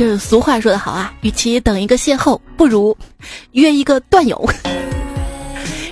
[0.00, 2.96] 这俗话说得好啊，与其等一个邂逅，不如
[3.52, 4.50] 约一个段友。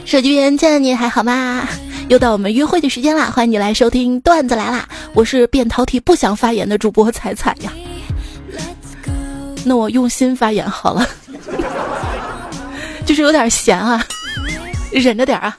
[0.06, 1.68] 手机边亲爱的你还好吗？
[2.08, 4.88] 又到我们约会的时间啦，欢迎你来收听段子来啦！
[5.12, 7.70] 我是变饕餮不想发言的主播彩彩呀。
[9.62, 11.06] 那我用心发言好了，
[13.04, 14.02] 就是有点闲啊，
[14.90, 15.54] 忍着点啊。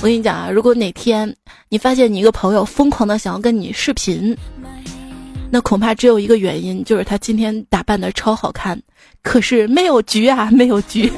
[0.00, 1.36] 我跟你讲啊，如果哪天
[1.68, 4.34] 你发现你一个朋友疯狂的想要跟你视频，
[5.50, 8.80] 那恐怕只有一个原因，就是他今天打扮的超好看，
[9.22, 11.12] 可是没有局啊，没有局。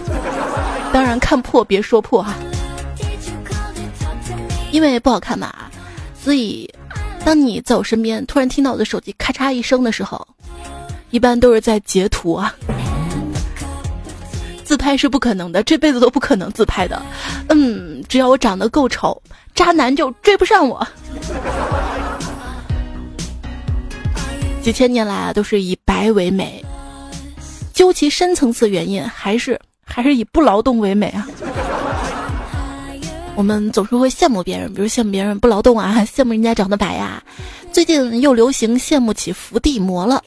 [0.93, 2.35] 当然看破别说破哈，
[4.71, 5.53] 因为不好看嘛，
[6.19, 6.69] 所以
[7.25, 10.27] 当你在我身边突然听到我的手机咔嚓一声的时候，
[11.11, 12.55] 一般都是在截图啊。
[14.65, 17.03] 自拍是不可能的，这辈子都不可能自拍的。
[17.51, 19.23] 嗯，只要我长得够丑，
[19.55, 20.87] 渣男就追不上我。
[24.63, 26.65] 几千年来啊，都是以白为美。
[27.75, 31.27] 究其深层次原因，还是还是以不劳动为美啊。
[33.35, 37.23] 我们总是会羡慕别人，比如羡慕别人不劳动啊，羡慕人家长得白呀。
[37.73, 40.23] 最近又流行羡慕起伏地魔了，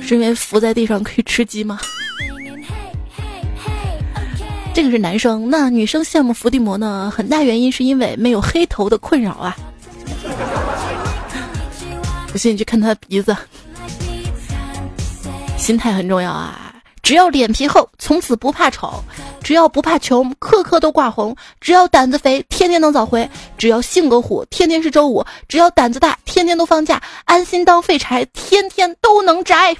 [0.00, 1.78] 是因为伏在地上可以吃鸡吗？
[4.72, 7.12] 这个是男生，那女生羡慕伏地魔呢？
[7.14, 9.56] 很大原因是因为没有黑头的困扰啊。
[12.34, 13.36] 不信你去看他的鼻子。
[15.56, 16.74] 心态很重要啊！
[17.00, 18.88] 只要脸皮厚，从此不怕丑；
[19.40, 23.24] 只要不怕穷，颗颗都挂红；只要胆子肥，天天能早回；
[23.56, 29.76] 只要性格虎，天天是周五；只要胆子大，天天都放假；安心当废柴，天天都能宅。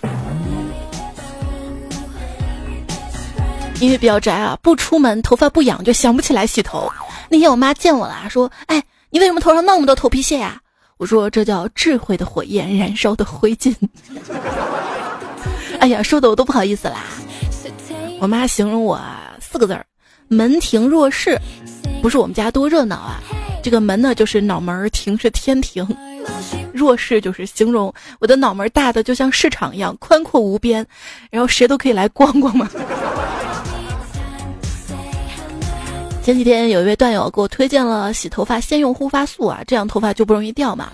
[3.81, 6.89] 因为比较宅啊，不出门头发不痒就想不起来洗头。
[7.29, 10.57] 那天我妈见我了，说：“哎，你为什么头上那么多头皮屑呀？”
[10.97, 13.75] 我说：“这叫智慧的火焰燃烧的灰烬。”
[15.81, 17.05] 哎呀，说的我都不好意思啦。
[18.21, 19.01] 我妈形容我
[19.41, 19.85] 四个字儿：
[20.29, 21.39] 门庭若市。
[22.01, 23.19] 不是我们家多热闹啊，
[23.63, 25.87] 这个门呢就是脑门，庭是天庭，
[26.73, 30.87] 若市就是形容我的脑门大的就像市场一样宽阔无边，
[31.31, 32.69] 然后谁都可以来逛逛嘛。
[36.25, 40.91] 前几天有一位段友给我推荐了洗头发先用护发素啊，这样头发就不容易掉嘛。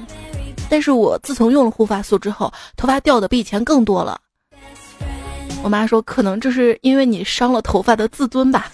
[0.68, 4.20] 但是我自从用了护发素之后，头发掉的比以前更多了。
[5.62, 8.72] 我妈说，可能这是因为你伤了头发的自尊吧。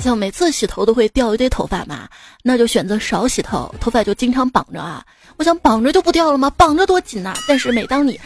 [0.00, 2.08] 像每次洗头都会掉一堆头发嘛，
[2.42, 5.00] 那就选择少洗头，头发就经常绑着啊。
[5.36, 6.50] 我想绑着就不掉了吗？
[6.56, 7.34] 绑着多紧呐！
[7.46, 8.18] 但是每当你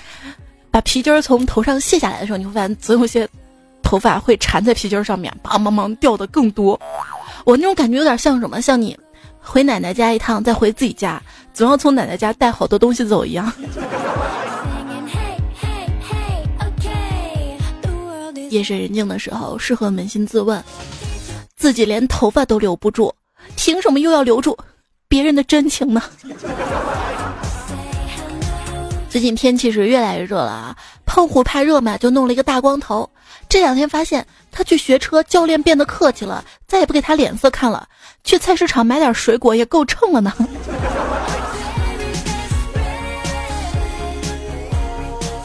[0.71, 3.29] 把皮筋儿从头上卸下来的时候，你会发现总有些。
[3.83, 6.79] 头发会缠在皮筋上面，梆梆梆掉的更多。
[7.45, 8.61] 我那种感觉有点像什么？
[8.61, 8.99] 像你
[9.39, 11.23] 回奶奶家一趟，再回自己家，
[11.55, 13.53] 总要从奶奶家带好多东西走一样。
[18.51, 20.63] 夜深人静的时候，适合扪心自问：
[21.57, 23.13] 自己连头发都留不住，
[23.57, 24.57] 凭什么又要留住
[25.09, 26.03] 别人的真情呢？
[29.09, 30.77] 最近天气是越来越热了啊！
[31.05, 33.09] 胖虎怕热嘛，就弄了一个大光头。
[33.49, 37.89] 这两天发现他去学车，教练变得客气了，再也不给他脸色看了。
[38.25, 40.33] 去菜市场买点水果也够秤了呢。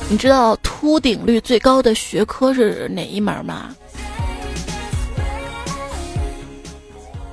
[0.10, 3.74] 你知道秃顶率最高的学科是哪一门吗？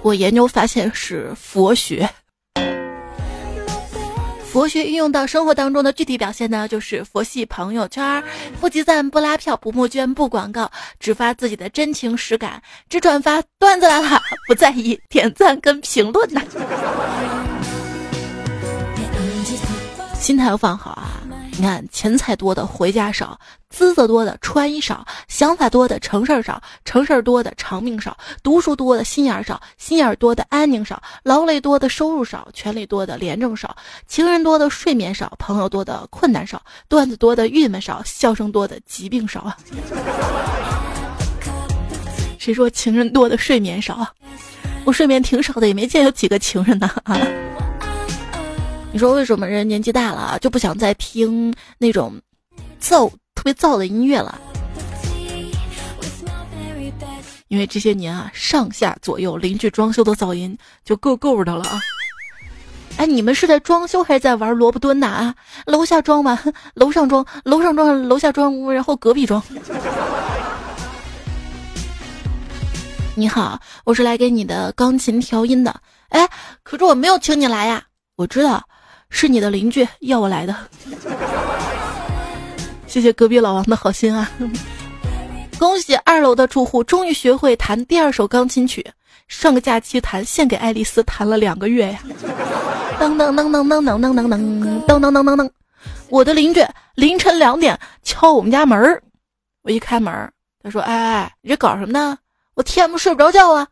[0.02, 2.08] 我研究发现是佛学。
[4.52, 8.22] 佛学运用到生活当中的具体表现呢，就是佛系朋友圈，
[8.60, 16.40] 不集赞、不拉票、不募捐、不广告，只发自己的真情实感，只转发段子来了， 不在意点赞跟评论呐。
[20.18, 21.17] 心态要放好啊。
[21.60, 23.36] 你看，钱财多的回家少，
[23.68, 33.76] 姿色多的穿衣少，想法多的成事儿少，成事儿多的长命少，读书多的心眼儿少，心眼儿多的安宁少，劳累多的收入少，权力多的廉政少，
[34.06, 39.56] 情人多的睡眠少，朋友多的困难少，段子多的郁闷少，笑声多的疾病少啊！
[42.38, 44.12] 谁说情人多的睡眠少啊？
[44.86, 47.18] 我睡眠挺少的，也没见有几个情人呢啊！
[48.90, 52.20] 你说为什么人年纪大了就不想再听那种
[52.80, 54.40] 噪特别噪的音乐了？
[57.48, 61.80] 因为这些年啊，上下左右邻居装修的噪音就够够的了啊！
[62.96, 65.06] 哎，你们是在装修还是在玩萝卜蹲呢？
[65.06, 66.36] 啊，楼下装完，
[66.74, 69.42] 楼上装，楼上装，楼下装屋，然后隔壁装。
[73.14, 75.74] 你好，我是来给你的钢琴调音的。
[76.08, 76.28] 哎，
[76.62, 77.82] 可是我没有请你来呀。
[78.16, 78.62] 我知道，
[79.10, 80.54] 是你的邻居要我来的。
[82.86, 84.30] 谢谢隔壁老王的好心啊！
[85.58, 88.84] 恭喜二楼的住户终于学会弹第二首钢琴曲。
[89.26, 91.98] 上个假期弹献给爱丽丝弹了两个月呀！
[92.98, 94.28] 噔噔噔噔噔噔噔噔噔
[94.86, 95.50] 噔噔噔噔噔，
[96.08, 96.64] 我的邻居
[96.94, 99.02] 凌晨两点敲我们家门儿，
[99.62, 100.32] 我一开门，
[100.62, 102.16] 他说：“哎哎，你这搞什么呢？
[102.54, 103.68] 我天不睡不着觉啊！”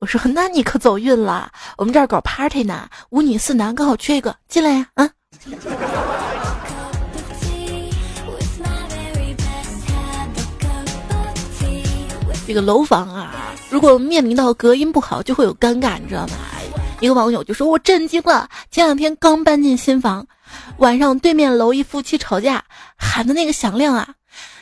[0.00, 5.10] 我说：“那你可走运了，我们这儿搞 party 呢，五女四男刚好缺一个，进来呀！”啊。
[12.46, 13.34] 这个楼房啊，
[13.68, 16.34] 如果面临到隔音不好，就会有尴尬，你知道吗？
[17.00, 20.24] 一个网友就说：“我震惊了，前两天刚搬进新房，
[20.78, 22.64] 晚上对面楼一夫妻吵架，
[22.96, 24.14] 喊的那个响亮啊！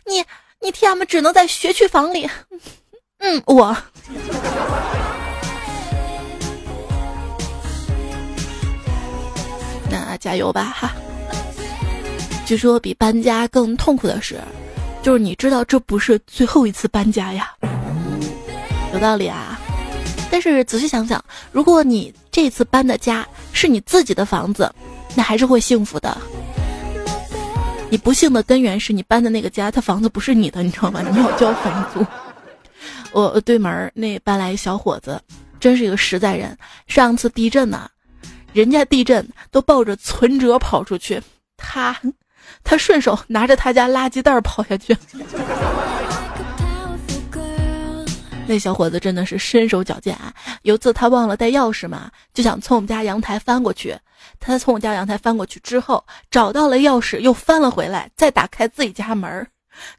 [0.07, 0.25] 你
[0.63, 2.27] 你 T.M 只能在学区房里。”
[3.21, 3.77] 嗯，我。
[10.17, 10.93] 加油吧哈！
[12.47, 14.41] 据说比搬家更痛苦的是，
[15.03, 17.53] 就是你知道这不是最后一次搬家呀。
[18.93, 19.59] 有道理啊，
[20.31, 21.23] 但是仔细想想，
[21.53, 24.73] 如果你这次搬的家是你自己的房子，
[25.15, 26.17] 那还是会幸福的。
[27.91, 31.03] 你不幸的根源是你搬的那个家，他房子不是你的，你知道吗？
[31.03, 32.05] 你要交房租。
[33.13, 35.21] 我对门那搬来一小伙子，
[35.59, 36.57] 真是一个实在人。
[36.87, 37.89] 上次地震呢，
[38.57, 41.21] 人家地震都抱着存折跑出去，
[41.59, 41.95] 他
[42.65, 44.97] 他顺手拿着他家垃圾袋跑下去。
[48.49, 50.33] 那小伙子真的是身手矫健啊！
[50.63, 53.95] 有次他忘了带钥匙嘛，就想从我们家阳台翻过去。
[54.41, 59.47] 他从我家阳台翻过去之后，找到了钥匙，又翻了回来，再打开自己家门。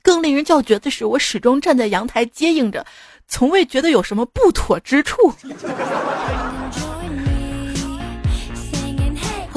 [0.01, 2.83] 更令人叫绝的是，我始终站在阳台接应着，
[3.27, 5.31] 从未觉得有什么不妥之处。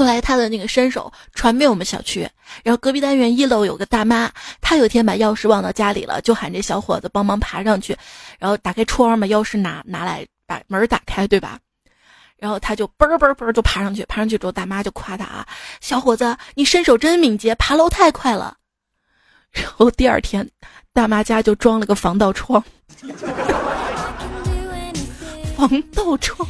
[0.01, 2.27] 后来他的那个身手传遍我们小区，
[2.63, 7.95] 然后隔壁单元一楼有个大妈，她有天把钥匙忘到家里了，就喊这小伙子帮忙爬上去，
[8.39, 11.59] 然后打开窗把钥匙拿拿来，把门打开，对吧？
[12.35, 15.47] 然后他就嘣嘣嘣就爬上去，爬上去之后大妈就夸他啊，
[15.81, 18.57] 小伙子你身手真敏捷，爬楼太快了。
[19.51, 20.49] 然后第二天，
[20.93, 22.63] 大妈家就装了个防盗窗，
[25.55, 26.49] 防盗窗。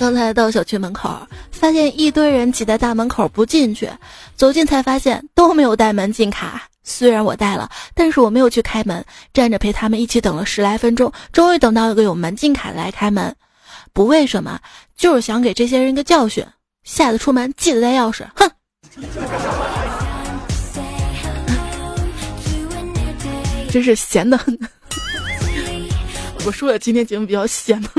[0.00, 1.14] 刚才到小区门口，
[1.52, 3.86] 发现一堆人挤在大门口不进去，
[4.34, 6.62] 走近才发现都没有带门禁卡。
[6.82, 9.04] 虽然我带了，但是我没有去开门，
[9.34, 13.36] 站着陪他们一起等了十来分钟，终于等到一个有门禁卡的来开门。
[13.92, 14.58] 不为什么，
[14.96, 16.42] 就是想给这些人一个教训，
[16.82, 18.24] 下次出门记得带钥匙。
[18.34, 18.50] 哼，
[23.70, 24.58] 真是闲的很。
[26.46, 27.90] 我说了，今天节目比较闲吗？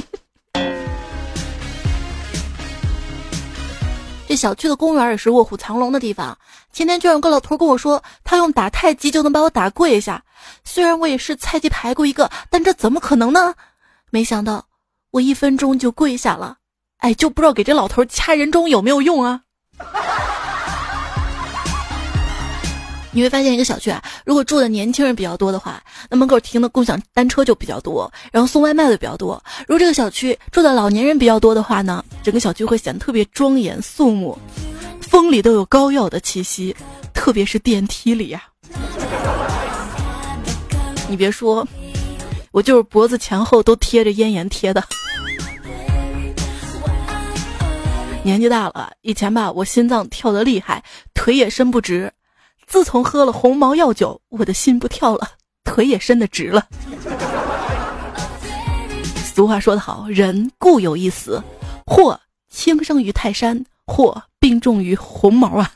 [4.32, 6.38] 这小区的公园也是卧虎藏龙的地方。
[6.72, 10.24] 前天居然有个老头跟我说，他用打太极就能把我打跪下。
[10.64, 13.54] 虽然我也是菜鸡排过一个，但这怎么可能呢？
[14.10, 14.66] 没想到
[15.12, 16.56] 我一分钟就跪下了。
[17.00, 19.42] 哎，就不知道给这老头掐人中有没有用啊？
[23.14, 29.42] 你会发现一个小区啊，如果住的年轻人比较多的话，那门口停的共享单车就比较多，然后送外卖的比较多。
[29.68, 34.38] 如果这个小区住的老年人比较多的话呢，整个小区会显得特别庄严肃穆，
[35.02, 36.74] 风里都有膏药的气息，
[37.14, 38.44] 特别是电梯里呀。
[41.10, 41.68] 你别说，
[42.52, 44.82] 我就是脖子前后都贴着咽炎贴的。
[48.24, 50.82] 年纪大了，以前吧，我心脏跳得厉害，
[51.14, 52.10] 腿也伸不直。
[52.72, 55.28] 自从喝了红毛药酒，我的心不跳了，
[55.66, 56.66] 腿也伸得直了。
[59.36, 61.44] 俗话说得好，人固有一死，
[61.86, 62.18] 或
[62.50, 65.70] 轻生于泰山，或病重于红毛啊。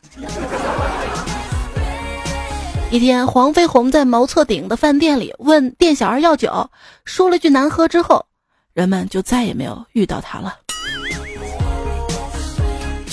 [2.91, 6.69] 一天，黄飞鸿在茅厕顶的饭店里问店小二要酒，
[7.03, 8.25] 说了句难喝之后，
[8.73, 10.55] 人们就再也没有遇到他了。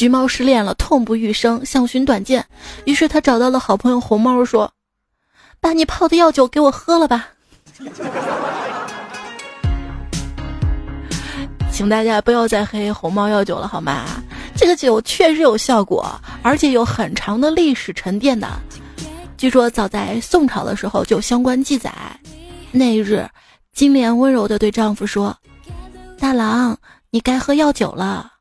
[0.02, 2.44] 橘猫失恋了，痛不欲生，想寻短见，
[2.86, 4.68] 于是他找到了好朋友红猫，说
[5.62, 7.28] ：“把你泡的药酒给我喝了吧。
[11.70, 14.04] ”请大家不要再黑红猫药酒了，好吗？
[14.56, 18.48] 这个酒确实有效果，而且有很长的历史沉淀的。
[19.36, 21.92] 据说早在宋朝的时候就相关记载。
[22.72, 23.24] 那日，
[23.72, 25.38] 金莲温柔地对丈夫说
[26.18, 26.76] ：“大郎，
[27.10, 28.32] 你该喝药酒了。”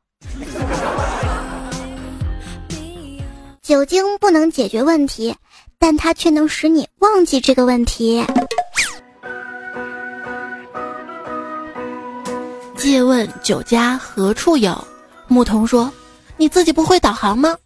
[3.72, 5.34] 酒精不能解决问题，
[5.78, 8.22] 但它却能使你忘记这个问题。
[12.76, 14.86] 借问酒家何处有？
[15.26, 15.90] 牧童说
[16.36, 17.56] ：“你自己不会导航吗？”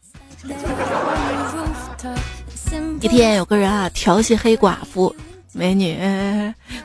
[3.02, 5.12] 一天有个人啊调戏黑寡妇，
[5.52, 5.98] 美女，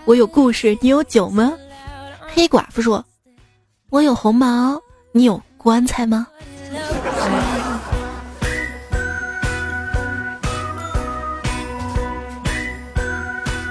[0.06, 1.54] 我有故事，你有酒吗？
[2.34, 3.06] 黑寡妇说
[3.92, 6.26] ：“我有红毛，你有棺材吗？”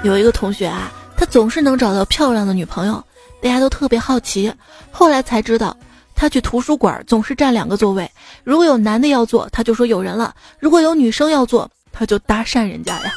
[0.03, 3.03] 有一个同学啊，他总是能找到漂亮的女朋友，
[3.39, 4.51] 大家都特别好奇。
[4.91, 5.77] 后来才知道，
[6.15, 8.09] 他去图书馆总是占两个座位，
[8.43, 13.13] 如果有男的要坐，他就说有人了；如果有女生要坐，他就搭讪人家呀。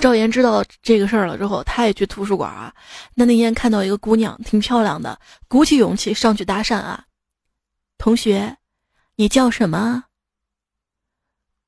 [0.00, 2.72] 赵岩知道这个事儿了之后，他也去图书馆啊。
[3.14, 7.04] 那那天看到一个姑娘挺漂亮的，鼓起勇气上去搭讪啊。
[7.98, 8.56] 同学，
[9.14, 10.04] 你叫什么？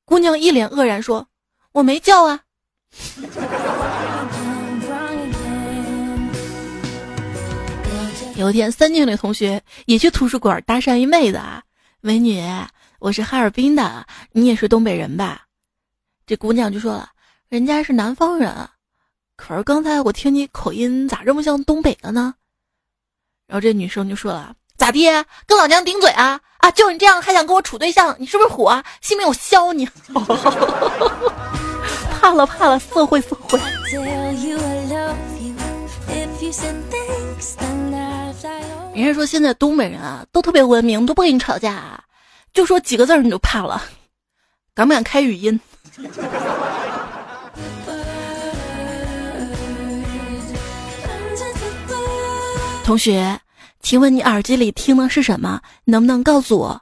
[0.04, 1.28] 姑娘一脸愕然说
[1.72, 2.40] ：“我没叫啊。”
[8.36, 11.62] 有一天，三年的同学也去图书馆搭讪一妹子啊，
[12.00, 12.42] 美女，
[12.98, 15.46] 我是哈尔滨的，你也是东北人吧？
[16.26, 17.10] 这姑娘就说了，
[17.48, 18.68] 人家是南方人，
[19.36, 22.34] 可是刚才我听你口音咋这么像东北的呢？
[23.46, 25.04] 然后这女生就说了，咋地？
[25.46, 26.40] 跟老娘顶嘴啊？
[26.60, 28.14] 啊，就你这样还想跟我处对象？
[28.18, 28.84] 你是不是虎啊？
[29.00, 29.88] 信不信我削你？
[32.20, 33.58] 怕了怕了，社会社会。
[38.94, 41.98] 人家说现在东北人啊都特别文明，都不跟你吵架，
[42.52, 43.82] 就说几个字你就怕了，
[44.74, 45.58] 敢不敢开语音？
[52.84, 53.40] 同学，
[53.82, 55.60] 请问你耳机里听的是什么？
[55.84, 56.80] 能不能告诉我？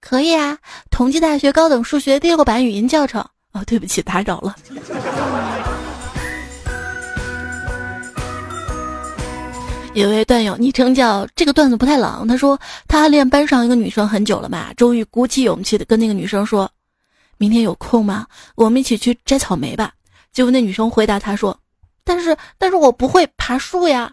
[0.00, 0.56] 可以啊，
[0.90, 3.20] 同济大学高等数学第六版语音教程。
[3.52, 4.56] 哦，对不起，打扰了。
[9.92, 16.70] 有位段友昵称叫这个段子不太冷，他说他暗恋班上一个女生很久了嘛，终于鼓起勇气的跟那个女生说
[17.38, 18.24] ：“明天有空吗？
[18.54, 19.92] 我们一起去摘草莓吧。”
[20.32, 21.58] 结果那女生回答他说
[22.04, 24.12] ：“但是但是我不会爬树呀。”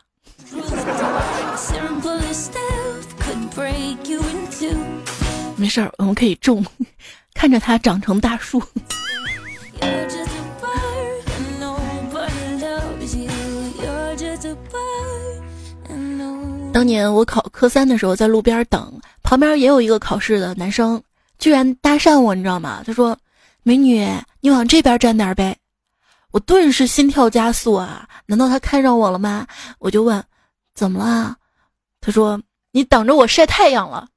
[5.57, 6.63] 没事儿，我们可以种，
[7.33, 8.61] 看着它长成大树。
[16.71, 21.01] 当年我考科三的时候，在路边等，旁边也有一个考试的男生，
[21.39, 22.83] 居然搭讪我，你知道吗？
[22.85, 23.17] 他说
[23.63, 24.07] ：“美女，
[24.41, 25.57] 你往这边站点呗。”
[26.31, 28.07] 我顿时心跳加速啊！
[28.27, 29.47] 难道他看上我了吗？
[29.79, 30.23] 我就问
[30.75, 31.35] ：“怎么了？”
[32.07, 32.39] 他说
[32.71, 34.07] ：“你等着我晒太阳了。”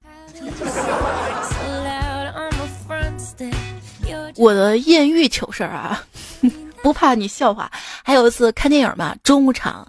[4.37, 6.00] 我的艳遇糗事儿啊，
[6.85, 7.68] 不怕你笑话。
[8.04, 9.85] 还有一次看电影嘛，中午场。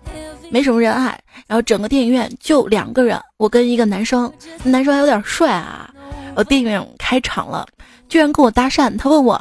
[0.49, 5.93] 没什么人爱，然后整个电影院就两个人，我跟一个男生，男生还有点帅啊。
[6.35, 7.67] 我电影开场了，
[8.09, 9.39] 居然跟我搭讪，他问我：“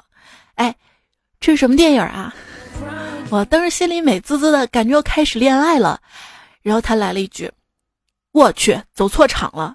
[0.56, 0.76] 哎，
[1.40, 2.34] 这是什么电影啊？”
[3.30, 5.98] 我当时心里美滋滋的，感觉要开始恋爱了。
[6.60, 7.50] 然后他来了一句
[8.32, 9.74] ：“我去，走错场了。”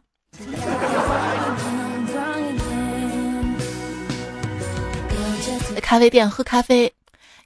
[5.74, 6.94] 在咖啡店喝咖啡，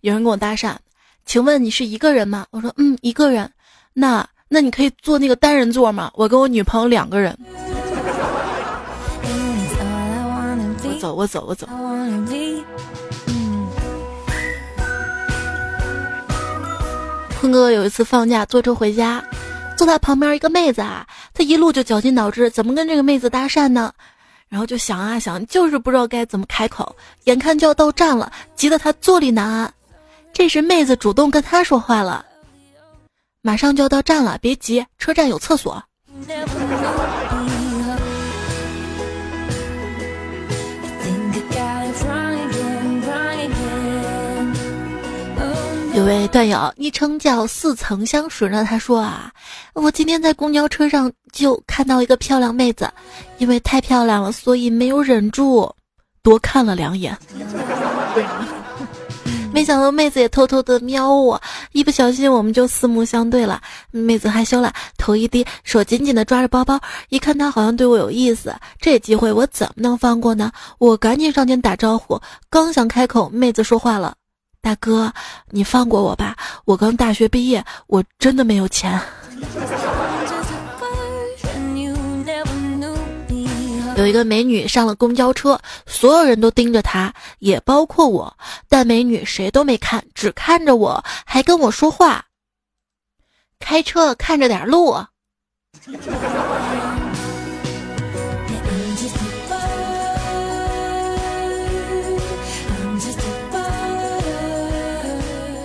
[0.01, 0.75] 有人跟我搭讪，
[1.25, 2.45] 请问你是一个人吗？
[2.51, 3.51] 我说：“嗯，一个人。”
[3.93, 6.11] 那那你可以坐那个单人座吗？
[6.13, 7.37] 我跟我女朋友两个人。
[10.83, 11.67] 我走，我走，我走。
[17.39, 19.23] 坤哥有一次放假坐车回家，
[19.79, 23.93] 坐在旁边一个妹子啊，她一路就绞尽脑汁怎么跟这个妹子搭讪呢？
[24.49, 26.97] 然后就想啊想，就是不知道该怎么开口。
[27.23, 29.73] 眼看就要到站了，急得她坐立难安。
[30.33, 32.25] 这时妹子主动跟他说话了。
[33.41, 35.81] 马上就要到站了，别急，车站有厕所。
[45.99, 49.29] 有位段友昵称叫似曾相识的，他说啊，
[49.73, 52.89] 我今天在公交车上就看到一个漂亮妹子，
[53.37, 55.69] 因为太漂亮了，所以没有忍住
[56.23, 57.17] 多看了两眼。
[59.51, 61.41] 没想到妹子也偷偷的瞄我，
[61.73, 63.61] 一不小心我们就四目相对了。
[63.91, 66.79] 妹子害羞了，头一低，手紧紧的抓着包包。
[67.09, 70.49] 一看她好像对我有意思，这机会我怎么能放过呢？
[70.77, 74.13] 我赶紧上前打招呼，刚想开口，妹子说话了
[74.61, 75.11] ：“大哥，
[75.49, 76.35] 你放过我吧，
[76.65, 78.99] 我刚大学毕业，我真的没有钱。
[83.97, 88.33] ”有一个美女上了公交车，所有人都盯着她，也包括我。
[88.69, 92.23] 但美女谁都没看，只看着我，还跟我说话。
[93.59, 94.95] 开车看着点路。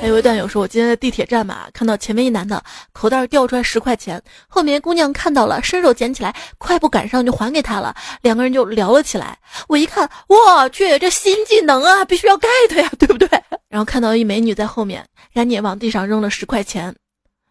[0.04, 9.38] 还有一段有说，我今天在地铁站嘛，看到前面一男的口袋掉出来十块钱，后面姑娘看到了，伸手捡起来，快步赶上就还给他了，两个人就聊了起来。
[9.66, 13.26] 我一看，我去，这新技能啊，必须要 get 呀， 对不对？
[13.70, 16.94] 然后看到一美女在后面，赶紧往地上扔了十块钱。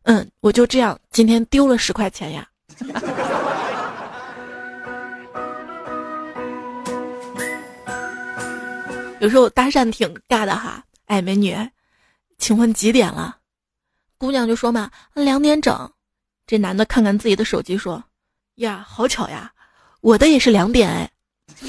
[0.04, 2.46] 嗯，我就这样，今天丢了十块钱呀。
[9.18, 11.58] 有时候搭讪挺尬的哈，哎，美女。
[12.38, 13.38] 请问几点了？
[14.18, 15.92] 姑娘就说嘛，两点整。
[16.46, 18.04] 这男的看看自己的手机说
[18.56, 19.52] ：“呀，好巧呀，
[20.02, 21.10] 我的也是两点哎。”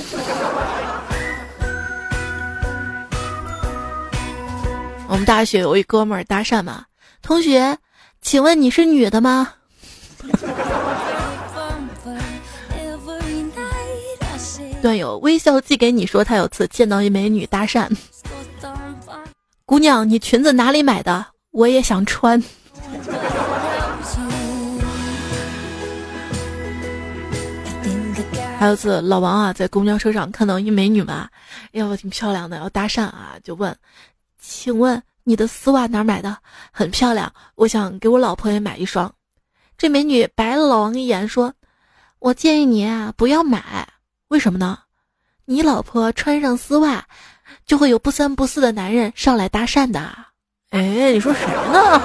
[5.06, 6.86] 我们大学有一哥们儿搭讪嘛，
[7.22, 7.78] 同学，
[8.20, 9.54] 请问你是女的吗？
[14.82, 17.88] 段友微笑寄给你说，他有次见到一美女搭讪。
[19.66, 21.24] 姑娘，你裙子哪里买的？
[21.50, 22.38] 我也想穿。
[28.58, 31.30] 还有次，老王啊，在公交车上看到一美女嘛，
[31.72, 33.74] 哎呦，挺漂亮的，要搭讪啊，就问
[34.38, 36.36] ：“请问你的丝袜哪买的？
[36.70, 39.10] 很漂亮，我想给我老婆也买一双。”
[39.78, 41.54] 这美女白了老王一眼，说
[42.20, 43.88] ：“我建议你啊，不要买，
[44.28, 44.78] 为什么呢？
[45.46, 47.02] 你老婆穿上丝袜。”
[47.66, 50.00] 就会有不三不四的男人上来搭讪的，
[50.70, 52.02] 哎，你说谁呢？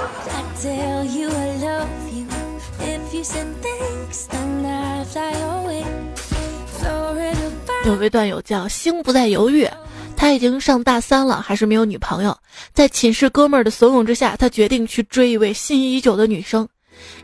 [7.86, 9.68] 有位段友叫星不再犹豫，
[10.16, 12.38] 他已经上大三了，还是没有女朋友。
[12.74, 16.68] 在寝室哥们儿的怂恿之下，他决定去追一位心仪已久的女生。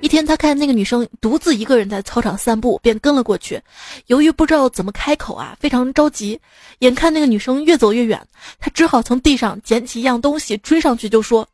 [0.02, 3.62] 一天，他看那个女生独自一个人在操场散步，便跟了过去。
[4.08, 6.40] 由于不知道怎么开口啊，非常着急。
[6.80, 8.22] 眼看那个女生越走越远，
[8.60, 11.48] 他只好从地上捡起一样东西追上去，就说：“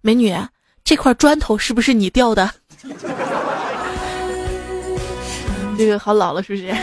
[0.00, 0.34] 美女，
[0.82, 2.50] 这块砖头是不是你掉的？”
[5.76, 6.74] 这个好老了，是不是？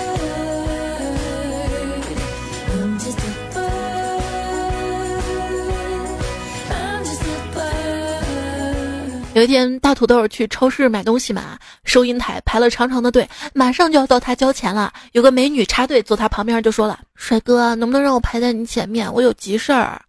[9.34, 14.92] 有一天，大土豆去超市买东西嘛，收银台排了长长的队，马上就要到他交钱了。
[15.12, 19.14] 有个美女插队坐他旁边，就说了：“帅哥，能不能让我排在你前面？
[19.14, 20.02] 我有急事儿。”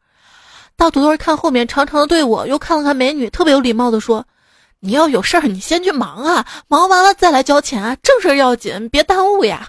[0.76, 4.24] 大土豆看后面长长的队伍，又看了看美女，特别有礼貌的说
[4.80, 9.68] ：“你要有事儿，你先去忙啊，忙完了再来交钱啊，正事儿要紧，别耽误呀。”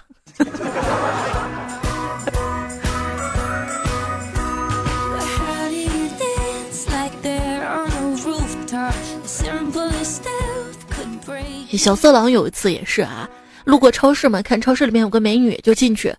[11.76, 13.28] 小色狼有一次也是啊，
[13.64, 16.14] 路过超市嘛，看超市里面有个美女，就进去，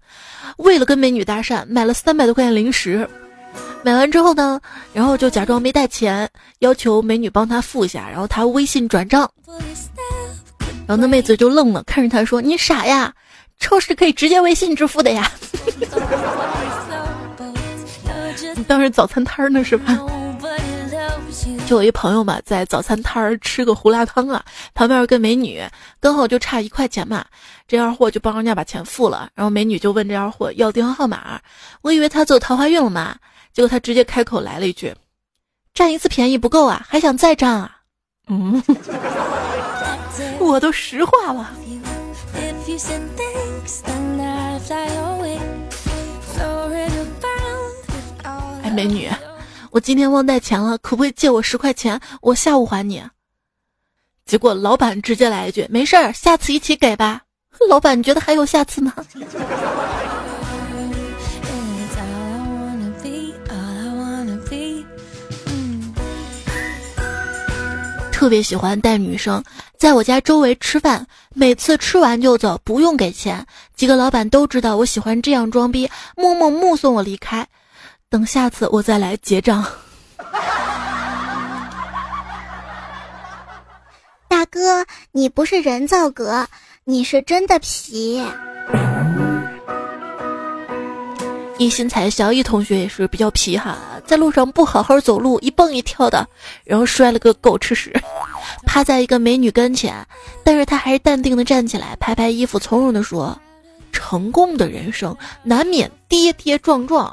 [0.58, 3.08] 为了跟美女搭讪，买了三百多块钱零食。
[3.84, 4.62] 买完之后呢，
[4.94, 9.30] 然后就假装没带钱，要求美女帮他付一下，然后他微信转账。
[10.88, 13.14] 然后那妹子就愣了，看着他说：“你傻呀，
[13.60, 15.32] 超市可以直接微信支付的呀。
[18.56, 20.00] ”你当时早餐摊呢是吧？
[21.66, 25.64] 就我一朋友嘛，在早餐摊儿吃个胡辣汤啊，旁边有个美女，
[26.00, 27.26] 刚好就差一块钱嘛，
[27.68, 31.40] 这二货就帮人家把钱付了，然后美女就问这二货要电话号码，
[31.82, 33.16] 我以为他走桃花运了嘛，
[33.54, 34.94] 结果他直接开口来了一句
[35.74, 37.78] ：“占一次便宜不够啊，还想再占啊？”
[38.28, 38.62] 嗯，
[40.40, 41.52] 我都石化了。
[48.64, 49.10] 哎，美女。
[49.72, 51.98] 我今天忘带钱了，可不可以借我十块钱？
[52.22, 53.02] 我下午还你。
[54.26, 57.22] 结果老板直接来一句：“没事儿，下次一起给吧。”
[57.70, 58.94] 老板，你觉得还有下次吗？
[68.12, 69.42] 特别喜欢带女生
[69.78, 73.46] 在我家周围吃饭，每次吃完就走，不用给钱。
[73.74, 77.48] 几个老板都知道我喜欢这样装逼，默默目送我离开。
[78.12, 79.66] 等下次我再来结账。
[84.28, 86.46] 大哥，你不是人造革，
[86.84, 88.22] 你是真的皮。
[91.58, 96.28] 一心才小易同学也是比较皮哈，在路上不好好走路，一蹦一跳的，
[96.66, 97.94] 然后摔了个狗吃屎，
[98.66, 100.06] 趴在一个美女跟前，
[100.44, 103.40] 但是他还是淡定的站起来，拍拍衣服，从容的说
[103.94, 107.10] ：“成功的人生难免跌跌撞撞。”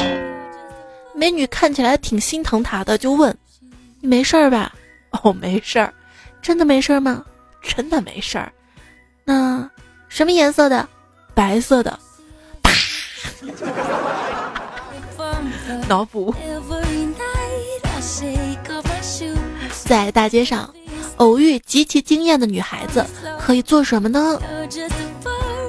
[1.19, 3.37] 美女看起来挺心疼他的，就问
[4.01, 4.73] ：“你没事儿吧
[5.23, 5.93] ？”“哦，没事儿，
[6.41, 7.25] 真的没事儿吗
[7.61, 8.53] ？”“真的没事儿。”
[9.25, 9.69] 那
[10.09, 10.89] 什么颜色的？
[11.35, 11.99] 白色的。
[15.89, 16.33] 脑补。
[19.85, 20.73] 在大街上
[21.17, 23.05] 偶遇极其惊艳的女孩子，
[23.41, 24.41] 可以做什么呢？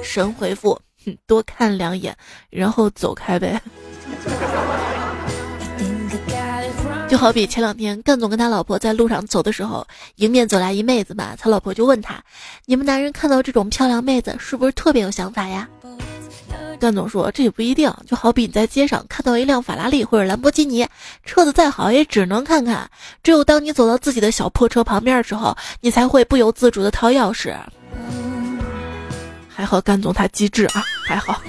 [0.02, 0.80] 神回复：
[1.26, 2.16] 多看两眼，
[2.50, 3.60] 然后走开呗。
[7.10, 9.84] 就好比前两天干总跟他老婆在路上走的时候，
[10.16, 12.22] 迎面走来一妹子嘛，他老婆就问他
[12.66, 15.68] ：“你们男人看到这种漂亮妹子，是不是特别有想法呀？”
[16.78, 20.86] 干总说：“这也不一定，就好比你在街上看到一辆法拉利或者兰博基尼，
[21.24, 22.88] 车子再好也只能看看。
[23.24, 27.56] 只有当你走到自己的小破车旁边的时候，你才会不由自主的掏钥匙。”
[29.52, 31.42] 还好干总他机智啊，还好。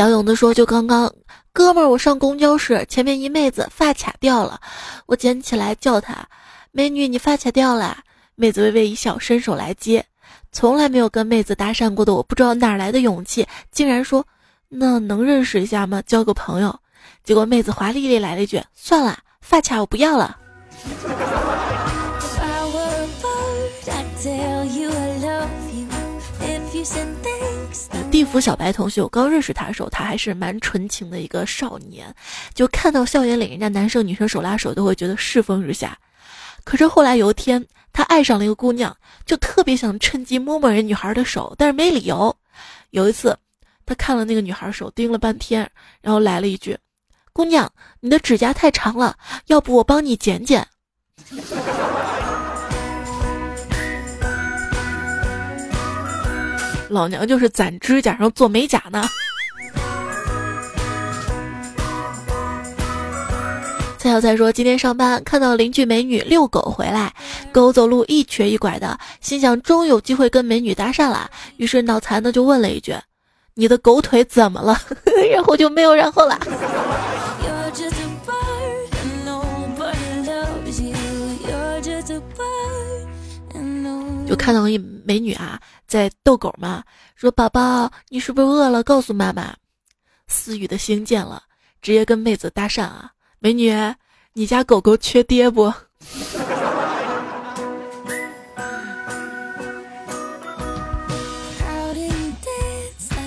[0.00, 1.12] 小勇子说：“就刚刚，
[1.52, 4.58] 哥们儿，我上公交时，前面一妹子发卡掉了，
[5.04, 6.26] 我捡起来叫她，
[6.72, 7.98] 美女，你发卡掉了。
[8.34, 10.02] 妹子微微一笑，伸手来接。
[10.52, 14.26] 从来没有跟妹子搭讪过的我，不知道哪来的勇气，竟然说，
[14.70, 16.02] 那能认识一下吗？
[16.06, 16.74] 交个朋友。
[17.22, 20.38] 结果妹子华丽丽来了一句，算了，发卡我不要了。”
[28.10, 32.12] 地府小白同学，我刚认识他的时候，他还是蛮纯情的一个少年，
[32.54, 35.96] 就看到校园里人家男生女生手拉手，都会觉得世风日下。
[36.64, 42.34] 可是后来有一天，他爱上了一个姑娘，就特别想趁机摸摸人女孩的手，但是没理由。
[42.90, 43.36] 有一次，
[43.86, 45.70] 他看了那个女孩手，盯了半天，
[46.02, 46.76] 然后来了一句
[47.32, 49.16] ：“姑娘，你的指甲太长了，
[49.46, 50.66] 要不我帮你剪剪。”
[56.90, 59.02] 老娘就是攒指甲上做美甲呢。
[63.96, 67.14] 蔡小蔡说：“今天上班看到邻居美女遛狗回来，
[67.52, 72.92] 狗走路一瘸一拐的，心想终有机会跟美女搭讪了，于是脑残的就问了一句
[73.54, 74.76] ：‘你的狗腿怎么了？’
[75.32, 76.38] 然后就没有然后了。”
[84.26, 86.84] 就看到一美女啊，在逗狗嘛，
[87.16, 88.80] 说：“宝宝，你是不是饿了？
[88.84, 89.52] 告诉妈妈。”
[90.28, 91.42] 思雨的心见了，
[91.82, 93.74] 直接跟妹子搭讪啊：“美女，
[94.32, 95.74] 你家狗狗缺爹不？”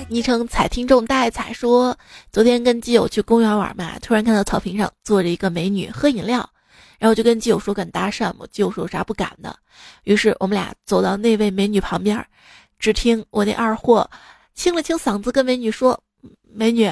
[0.07, 1.97] 昵称彩听众大爱彩说
[2.31, 6.49] ：“昨天跟基友去公园玩嘛，突然看到草坪上坐着一个美女喝饮料。”
[7.03, 8.45] 然后就跟基友说敢搭讪吗？
[8.49, 9.53] 基友说有啥不敢的。
[10.05, 12.25] 于是我们俩走到那位美女旁边，
[12.79, 14.09] 只听我那二货
[14.55, 16.01] 清了清嗓子跟美女说
[16.49, 16.89] ：“美女，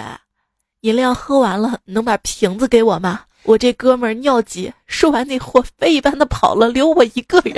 [0.82, 3.21] 饮料喝完了，能把瓶子给我吗？
[3.43, 7.56] 我这哥们儿尿急。”说完那货飞一般的跑了，留我一个人。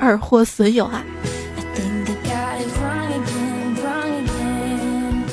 [0.00, 1.04] 二货损友啊！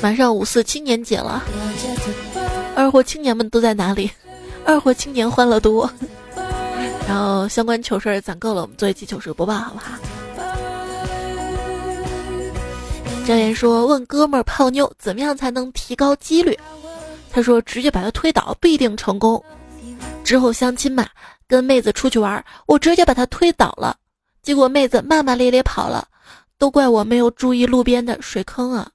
[0.02, 1.44] 马上五四青年节了。
[2.78, 4.08] 二货青年们都在哪里？
[4.64, 5.90] 二货青年欢乐多。
[7.08, 9.98] 然后相关糗事攒够了，我们做一期糗事播报，好不好？
[13.26, 16.56] 张岩说：“问哥们儿泡妞怎么样才能提高几率？”
[17.32, 19.44] 他说：“直接把他推倒，不一定成功。”
[20.22, 21.04] 之后相亲嘛，
[21.48, 23.96] 跟妹子出去玩，我直接把他推倒了，
[24.40, 26.06] 结果妹子骂骂咧咧跑了，
[26.56, 28.88] 都怪我没有注意路边的水坑啊。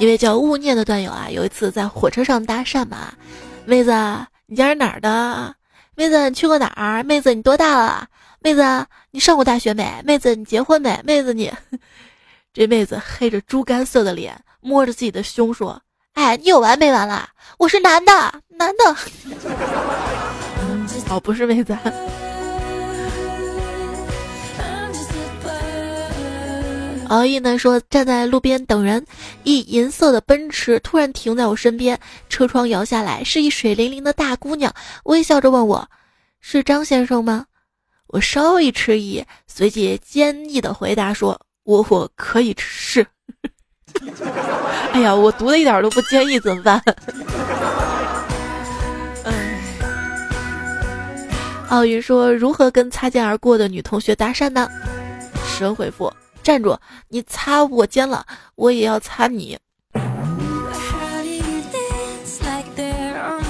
[0.00, 3.14] 一位叫勿念的段友啊，有一次在火车上搭讪嘛，
[3.64, 3.90] 妹子，
[4.46, 5.54] 你家是哪儿的？
[5.94, 7.02] 妹子，你去过哪儿？
[7.04, 8.06] 妹子，你多大了？
[8.40, 10.02] 妹子，你上过大学没？
[10.04, 11.00] 妹子，你结婚没？
[11.04, 11.50] 妹子，你，
[12.52, 15.80] 这妹子黑着猪肝色的脸，摸着自己的胸说
[16.14, 17.28] ：“哎，你有完没完啦？
[17.58, 18.12] 我是男的，
[18.58, 18.84] 男的。
[21.08, 21.76] ”哦，不是妹子。
[27.08, 29.04] 熬夜呢说站在路边等人，
[29.44, 34.72] 一银色的奔驰突然停在我身边，车窗摇下来是一水灵灵的大姑娘，
[35.04, 35.88] 微笑着问我
[36.40, 37.46] ：“是张先生吗？”
[38.08, 43.06] 我稍微迟疑，随即坚毅的回答说：“我我可以是。
[44.92, 46.82] ”哎呀，我读的一点都不坚毅，怎么办？
[51.68, 54.68] 奥运说如何跟擦肩而过的女同学搭讪呢？
[55.44, 56.12] 神回复。
[56.44, 56.78] 站住，
[57.08, 59.58] 你擦我肩了，我也要擦你。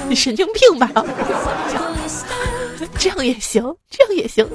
[0.07, 0.89] 你神经病吧？
[2.97, 4.47] 这样也行，这样也行。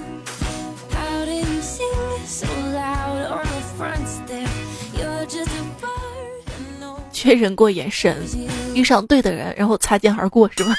[7.13, 8.17] 确认过眼神，
[8.75, 10.75] 遇上对的人，然后擦肩而过，是吗？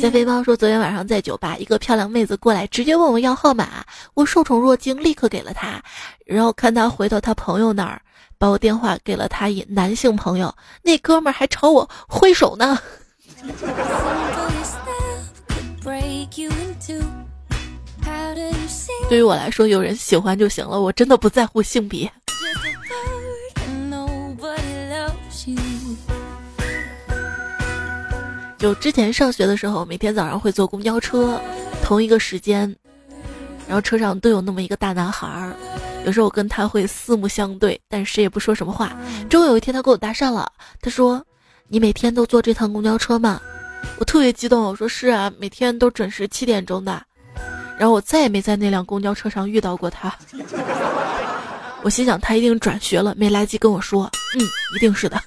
[0.00, 5.82] 在飞猫说，昨天晚上在酒吧，一个漂亮妹子过来，直接问我要号码，我受宠若惊，立刻给了她。
[6.24, 8.00] 然后看她回到她朋友那儿，
[8.38, 12.78] 把我电话给了她一男性朋友，那哥们儿还朝我挥手呢。
[19.08, 22.10] 对于我来说，有人喜欢就行了，我真的不在乎性别。
[28.58, 31.40] 就之前上学的时候，每天早上会坐公交车，
[31.82, 32.74] 同一个时间，
[33.68, 35.54] 然后车上都有那么一个大男孩儿，
[36.04, 38.96] 有时候我跟他会四目相对，但谁也不说什么话。
[39.28, 41.22] 终于有一天，他跟我搭讪了，他说
[41.68, 43.40] ：“你每天都坐这趟公交车吗？”
[43.98, 47.02] 我特别激动，我说：“是啊，每天都准时七点钟的。”
[47.78, 50.12] 然后我再也没在那辆公交车上遇到过他。
[51.82, 54.10] 我心想他一定转学了，没来及跟我说。
[54.34, 54.40] 嗯，
[54.74, 55.22] 一定是的。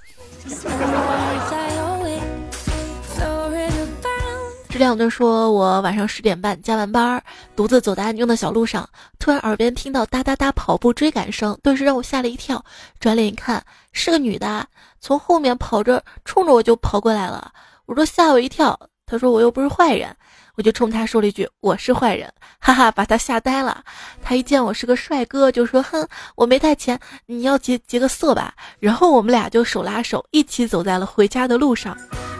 [4.79, 7.21] 这两的说，我晚上十点半加完班，
[7.53, 8.89] 独自走在安静的小路上，
[9.19, 12.63] 突然耳边听到哒哒哒跑步追赶声，顿时让我吓了一跳。
[12.97, 13.61] 转脸一看，
[13.91, 14.65] 是个女的，
[15.01, 17.51] 从后面跑着冲着我就跑过来了。
[17.87, 20.15] 我说吓我一跳，他说我又不是坏人。
[20.55, 23.83] 我就冲他说了一句：“我是坏人，哈哈，把他吓呆了。”
[24.23, 31.97] 他一见我是个帅哥，就说：“哼，我没带钱，你要结结个色吧。”然后我们俩就手拉手一起走在了回家的路上。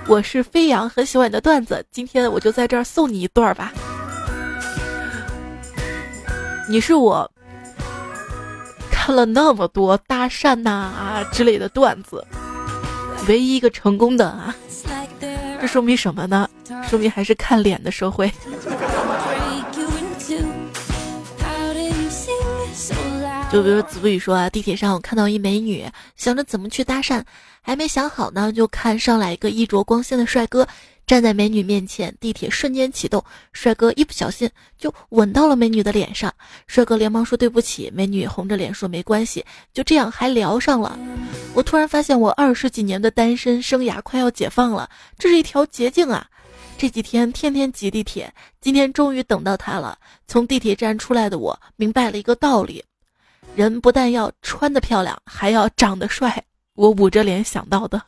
[0.09, 3.71] 我是飞扬，很喜欢你的段子，今天我就在这儿送你一段儿吧。
[6.67, 7.31] 你是我
[8.89, 12.25] 看了那么多搭讪呐啊之类的段子，
[13.27, 14.55] 唯一一个成功的啊。
[15.61, 16.49] 这说明什么呢？
[16.89, 18.31] 说明还是看脸的社会。
[23.51, 27.23] 就比如子不语说啊，地铁上我看到一美女，想着怎么去搭讪，
[27.61, 30.67] 还没想好呢，就看上来一个衣着光鲜的帅哥。
[31.05, 36.31] 站在美女面前，地铁瞬间启动，帅哥一不小心就吻到了美女的脸上，
[36.67, 39.43] 帅哥连忙说对不起，美女红着脸说没关系，
[39.73, 40.99] 就这样还聊上了。
[41.55, 46.27] 我突然发现我二十几年的单身生涯快要解放了，这是一条捷径啊！
[46.77, 49.97] 这几天天天挤地铁，今天终于等到他了。
[50.27, 52.83] 从地铁站出来的我明白了一个道理：
[53.55, 56.43] 人不但要穿得漂亮，还要长得帅。
[56.79, 58.01] 我捂着脸想到的。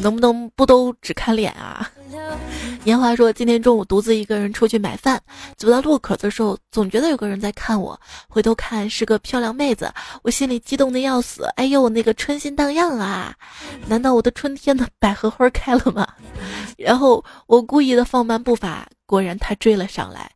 [0.00, 1.90] 能不能不都只看脸啊？
[2.84, 5.20] 年华说，今天中午独自一个人出去买饭，
[5.56, 7.98] 走到路口的时候，总觉得有个人在看我，
[8.28, 11.44] 回头看是个漂亮妹子，我心里激动的要死。
[11.56, 13.34] 哎呦，那个春心荡漾啊！
[13.86, 16.06] 难道我的春天的百合花开了吗？
[16.76, 20.30] 然后我故意的放慢步伐，果然他追了上来。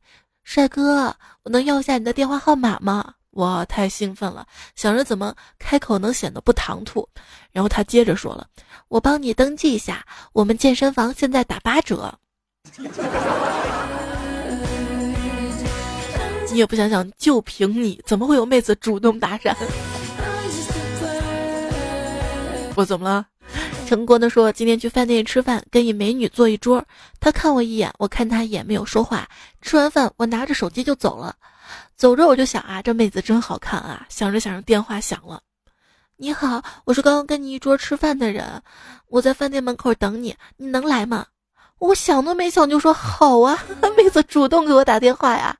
[0.44, 3.14] 帅哥，我能要一下你的电话号码吗？
[3.32, 7.06] 我太兴奋了，想着怎么开口能显得不唐突，
[7.52, 8.46] 然后他接着说了
[8.88, 12.12] ：“我帮你登记一下，我们健身房现在打八折。”
[16.52, 19.54] 你也不想想，就凭你，怎么会有妹子主动搭讪？
[22.74, 23.26] 我怎么了？
[23.86, 26.82] 成功的说，今天去饭店吃饭，跟一美女坐一桌，
[27.20, 29.28] 她看我一眼，我看她一眼，没有说话。
[29.60, 31.36] 吃完饭，我拿着手机就走了。
[31.94, 34.06] 走着我就想啊，这妹子真好看啊！
[34.08, 35.40] 想着想着，电话响了。
[36.18, 38.62] 你好，我是刚刚跟你一桌吃饭的人，
[39.08, 41.26] 我在饭店门口等你，你能来吗？
[41.78, 43.62] 我想都没想就说好啊！
[43.98, 45.54] 妹子主动给我打电话呀。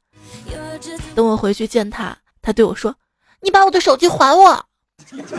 [1.14, 2.95] 等我回去见他，他对我说
[3.40, 4.64] ：“你把我的手机还我。”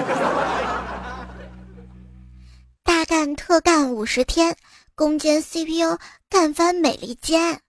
[2.84, 4.56] 大干特干五十天，
[4.94, 5.98] 攻坚 CPU，
[6.30, 7.60] 干翻美利坚。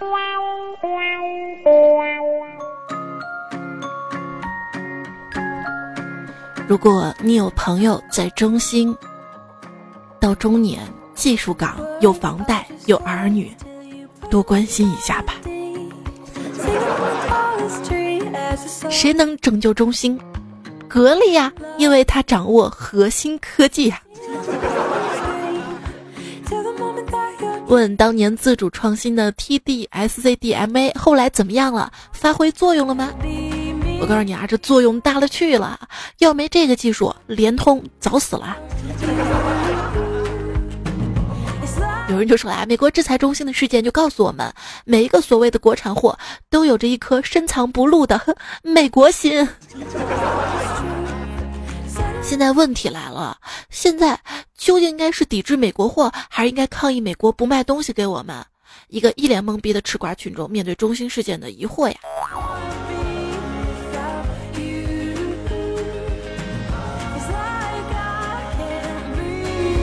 [6.70, 8.96] 如果你有朋友在中心，
[10.20, 10.80] 到中年，
[11.16, 13.52] 技术岗，有房贷，有儿女，
[14.30, 15.34] 多关心一下吧。
[18.88, 20.16] 谁能拯救中心？
[20.86, 24.00] 格力呀，因为他掌握核心科技呀。
[27.66, 31.90] 问当年自主创新的 TD-SCDMA 后来怎么样了？
[32.12, 33.10] 发挥作用了吗？
[34.00, 35.78] 我告诉你啊，这作用大了去了。
[36.18, 38.56] 要没这个技术，联通早死了。
[42.08, 44.52] 有人就说啊，美国制裁中兴的事件就告诉我们，
[44.84, 48.18] 每一个所谓的国产货都有着一颗深藏不露的
[48.62, 49.46] 美国心。
[52.22, 53.36] 现在问题来了，
[53.68, 54.18] 现在
[54.56, 58.44] 究竟应该是抵制美国货，还是应该抗议美国不卖东西给我们？
[58.88, 61.94] 一个一脸懵逼的吃瓜群众面对中心事件的疑惑呀。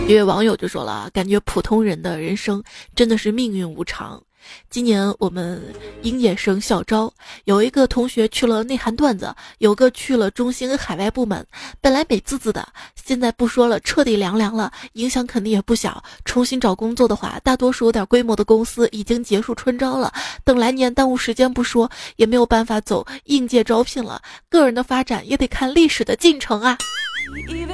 [0.07, 2.63] 一位网友就说了，感觉普通人的人生
[2.95, 4.23] 真的是命运无常。
[4.69, 5.61] 今年我们
[6.03, 11.45] 应届生校招，有一个同学去了内涵段子，有个去了中兴海外部门。
[11.81, 12.65] 本来美滋滋的，
[12.95, 16.01] 现在不说了，彻底凉凉了，影响肯定也不小。
[16.23, 20.13] 重新找工作的话，大多数有点规模的公司已经结束春招了，
[20.45, 24.21] 等来年耽误时间不说，也没有办法走应届招聘了。
[24.47, 26.77] 个人的发展也得看历史的进程啊！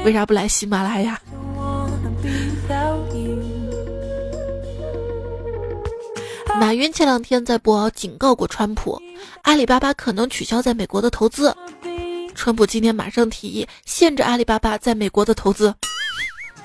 [0.03, 1.21] 为啥不来喜马拉雅？
[6.59, 8.97] 马云前两天在博鳌警告过川普，
[9.41, 11.53] 阿里巴巴可能取消在美国的投资。
[12.33, 15.73] 川普今天马上提议限制阿里巴巴在美国的投资。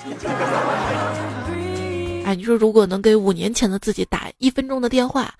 [2.24, 5.34] 哎，你说如果能给五年前的自己打一分钟的电话，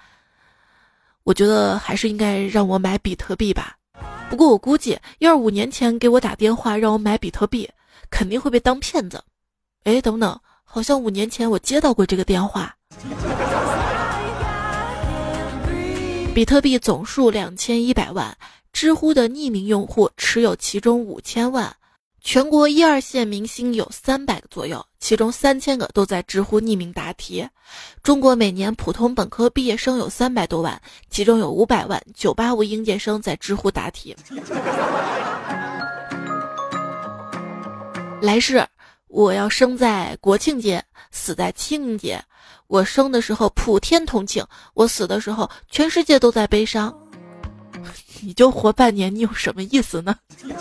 [1.23, 3.77] 我觉得还是应该让我买比特币吧。
[4.29, 7.71] 不过我估计，要是五年前给我打电话让我买比特币，
[8.11, 9.23] 肯定会被当骗子。
[9.85, 12.75] 哎，等等，好像五年前我接到过这个电话。
[16.35, 18.37] 比特币总数两千一百万，
[18.73, 21.75] 知乎的匿名用户持有其中五千万，
[22.21, 27.49] 全国一二线明星有三百个左右，其中三千个都在知乎匿名答题。
[28.03, 34.15] 中国每年普通本科毕业生有三百多万，其中有五百万九八五应届生在知乎答题。
[38.21, 38.65] 来世
[39.09, 42.23] 我要生在国庆节，死在清明节。
[42.67, 44.45] 我生的时候普天同庆，
[44.75, 46.95] 我死的时候全世界都在悲伤。
[48.21, 50.17] 你就活半年，你有什么意思呢？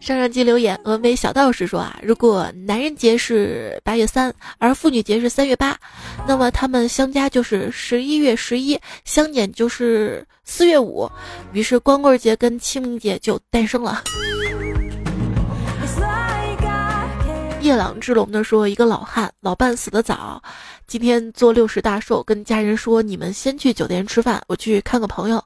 [0.00, 5.76] 上上期留言，峨眉小道士说啊，如果男人节是八月三，而妇女节是三月八，
[6.26, 11.10] 那么他们相加就是十一月十一，相减就是四月五，
[11.52, 14.02] 于是光棍节跟清明节就诞生了。
[17.68, 20.42] 夜郎之龙的说：“一个老汉，老伴死得早，
[20.86, 25.44] 今天做六十大寿，跟家人说，你们先去酒店吃饭，我去看个朋友。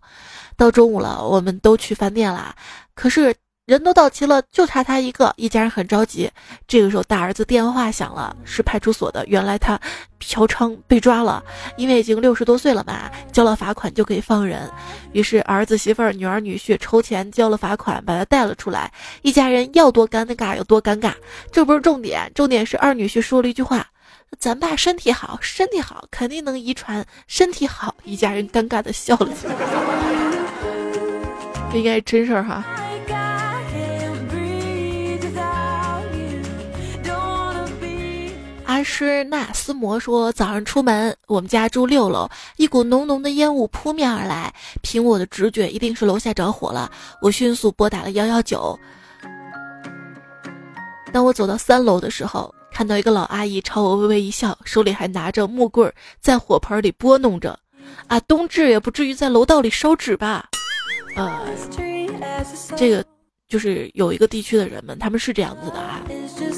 [0.57, 2.55] 到中午了，我们都去饭店啦。
[2.95, 6.29] 可是。”人都到齐了，就差他一个，一家人很着急。
[6.67, 9.25] 这个时候，大儿子电话响了，是派出所的。
[9.29, 9.81] 原来他
[10.19, 11.41] 嫖娼被抓了，
[11.77, 14.69] 因为已经六十多岁了嘛，交了罚款就可以放人。
[15.13, 18.93] 于是儿子媳妇儿、女儿女婿筹钱交了罚款，把他带了出来。
[19.23, 21.13] 一家人要多尴尬有多尴尬，
[21.53, 23.87] 这不是重点，重点是二女婿说了一句话
[24.41, 29.55] ：“咱爸身体好，身体好，肯定能遗传身体好。”一家人尴尬的笑了起来。
[31.71, 32.65] 这应该是真事儿哈。
[38.73, 44.51] 阿诗纳斯摩说：“早上出门，我们家住六楼，一股浓浓的烟雾扑面而来。
[44.81, 46.91] 凭我的直觉，一定是楼下着火了。
[47.21, 48.79] 我迅速拨打了幺幺九。
[51.13, 57.59] 当我走到三楼的时候，看到一个老阿姨朝我微微一笑，手里还拿着木棍，在火盆里拨弄着。
[58.07, 60.49] 啊，冬至也不至于在楼道里烧纸吧？
[61.15, 61.47] 呃，
[62.75, 63.05] 这个。”
[63.53, 66.01] 就是有一个地区的人们，他们是这样子的啊，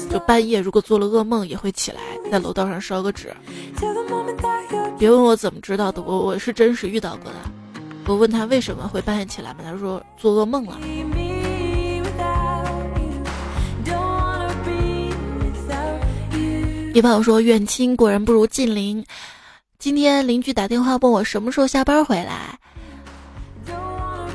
[0.09, 1.99] 就半夜如果做了噩梦，也会起来
[2.31, 3.35] 在楼道上烧个纸。
[4.97, 7.37] 别问我怎么知道的，我我是真实遇到过的。
[8.07, 10.79] 我问他为什么会半夜起来嘛，他说做噩梦了。
[16.93, 19.03] 一朋友说远亲果然不如近邻，
[19.79, 22.57] 今天邻居打电话问我什么时候下班回来。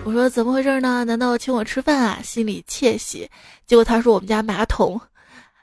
[0.02, 1.04] 我说怎么回事呢？
[1.04, 2.18] 难道请我吃饭啊？
[2.22, 3.28] 心里窃喜。
[3.66, 5.00] 结果他说我们家马桶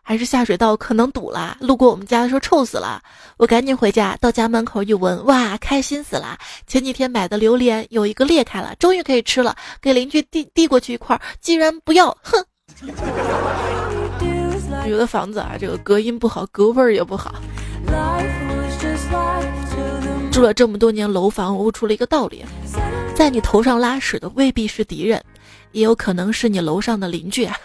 [0.02, 3.02] 还是下水道可能堵了，路过我们家的时候臭死了。
[3.38, 6.38] 我赶紧回家，到家门口一闻，哇，开心死了！
[6.66, 9.56] 前几天买的榴莲有一个裂开了，终于可以吃了。
[9.82, 12.44] 给邻居递递过去一块，竟然不要，哼！
[14.88, 17.36] 有的房子啊，这个隔音不好，隔味儿也不好。
[20.38, 22.46] 住了这么多年楼房，悟出了一个道理。
[23.16, 25.20] 在你头上拉屎的未必是敌人，
[25.72, 27.58] 也有可能是你楼上的邻居啊。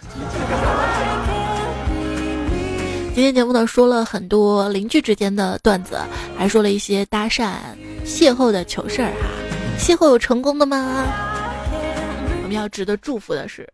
[3.15, 6.01] 今天节目呢说了很多邻居之间的段子，
[6.35, 7.57] 还说了一些搭讪、
[8.07, 9.29] 邂逅的糗事儿哈。
[9.79, 11.05] 邂逅有成功的吗？
[12.43, 13.69] 我们要值得祝福的是，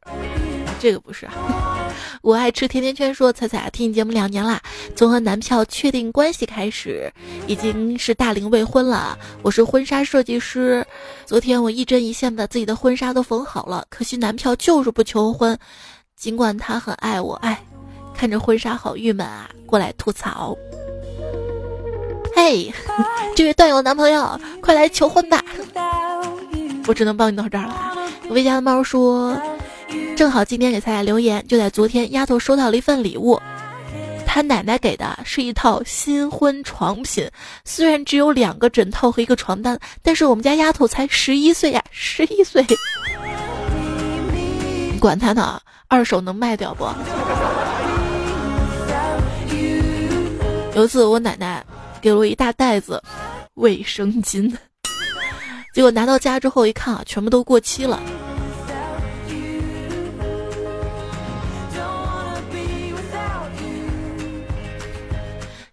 [0.80, 1.77] 这个不是啊。
[2.22, 4.60] 我爱吃甜甜圈，说彩彩听你节目两年啦，
[4.96, 7.12] 从和男票确定关系开始，
[7.46, 9.18] 已经是大龄未婚了。
[9.42, 10.86] 我是婚纱设计师，
[11.24, 15.58] 昨天我一针一线把自己的婚纱都缝好了，可惜男票就是不求婚，
[16.16, 17.62] 尽管他很爱我，哎，
[18.14, 20.56] 看着婚纱好郁闷啊，过来吐槽。
[22.34, 22.72] 嘿，
[23.34, 25.42] 这位段友男朋友，快来求婚吧！
[26.86, 27.92] 我只能帮你到这儿了。
[28.30, 29.36] 魏家的猫说，
[30.18, 33.40] 正好今天给彩彩留言，就在昨天，丫头收到了一份礼物，
[34.26, 37.24] 她奶奶给的是一套新婚床品，
[37.64, 42.66] 虽然只有两个枕头和一个床单，但是我们家丫头才十一岁呀，十一岁，
[44.98, 46.84] 管他呢，二手能卖掉不？
[50.74, 51.64] 有一次我奶奶。
[52.00, 53.00] 给了我一大袋子
[53.54, 54.52] 卫生巾，
[55.72, 58.00] 结果拿到家之后一看啊，全部都过期了。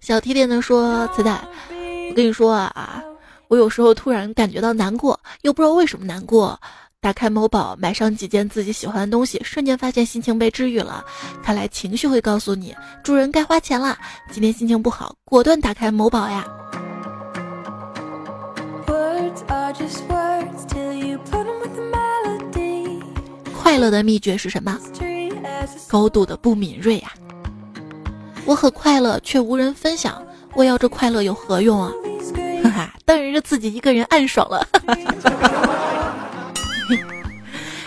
[0.06, 1.41] 小甜点的说：“彩彩，
[2.12, 3.03] 我跟你说啊，
[3.47, 6.62] 我有时候突然感觉到难过，又不知道为什么难过。”
[7.01, 11.03] 打开某宝，买上几件自己喜欢的东西，瞬间发现心情被治愈了。
[11.41, 13.97] 看来情绪会告诉你，主人该花钱了。
[14.32, 16.45] 今天心情不好，果断打开某宝呀。
[23.60, 24.80] 快乐的秘诀是什么？
[25.88, 27.12] 高度的不敏锐呀。
[28.45, 30.21] 我很快乐，却无人分享，
[30.53, 31.91] 我要这快乐有何用啊？
[32.63, 34.67] 哈哈，当然是自己一个人暗爽了。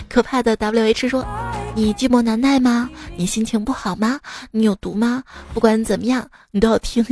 [0.07, 1.25] 可怕的 W H 说
[1.75, 2.89] ：“你寂寞难耐吗？
[3.15, 4.19] 你心情不好吗？
[4.51, 5.23] 你有毒吗？
[5.53, 7.05] 不管怎么样，你都要听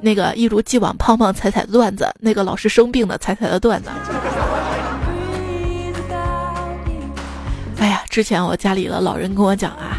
[0.00, 3.88] 那个一如既往胖胖彩彩的段子，那个老是生病的彩彩的段子。”
[7.78, 9.98] 哎呀，之前我家里的老人跟我讲啊，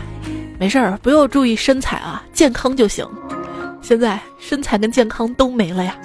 [0.60, 3.08] 没事儿，不用注意身材啊，健康就行。
[3.82, 5.96] 现在身材跟健康都没了呀。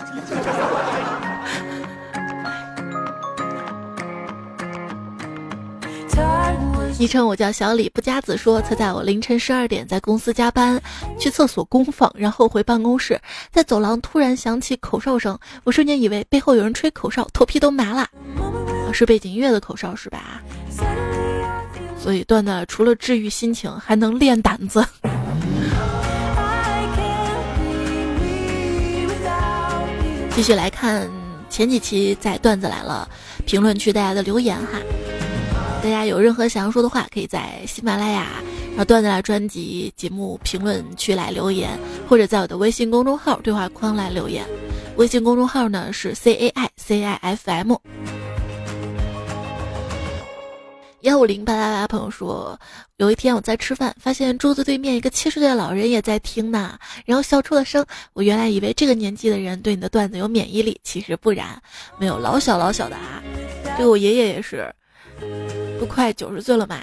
[6.99, 10.81] 昵称我叫小李不加子说，他在我凌晨十二点在公司加班，
[11.19, 18.07] 去厕所公放，然后回办公室，在走廊突然响起口哨声，我瞬间以为背后有人吹口哨，头皮都麻了，
[18.93, 20.41] 是背景音乐的口哨是吧？
[22.03, 24.85] 所以段子除了治愈心情，还能练胆子。
[30.35, 31.09] 继续来看
[31.49, 33.09] 前几期在段子来了
[33.47, 34.81] 评论区大家的留言哈。
[35.81, 38.27] 大家有任何想要说的话，可以在喜马拉雅，
[38.71, 41.79] 然后段子来专辑节目评论区来留言，
[42.09, 44.45] 或者在我的微信公众号对话框来留言。
[44.97, 47.77] 微信公众号呢是 C A I C I F M。
[51.03, 52.57] 幺五零八八八朋友说，
[52.99, 57.85] 有一天我在吃饭，发现桌子对面一个七十岁的老人也在听呢，然后笑出了声。
[58.13, 61.61] 我原来以为这个年纪的人对你的段子有免疫力，其实不然，
[61.99, 63.21] 没有老小老小的啊。
[63.77, 64.73] 这个我爷爷也是。
[65.81, 66.79] 都快九十岁了嘛，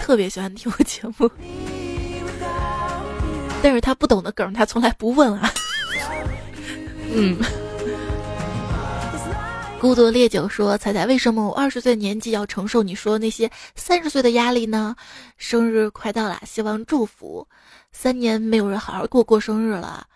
[0.00, 1.30] 特别喜欢听我节目，
[3.62, 5.52] 但是他不懂的梗，他从来不问啊。
[7.14, 7.38] 嗯，
[9.82, 14.94] 孤独烈酒说：“彩彩，为什么我二十岁年纪要承受你说那些三十岁的压力呢？
[15.38, 17.44] 生日快到了，希望祝福。
[17.90, 20.06] 三年没有人好好过过生日了。”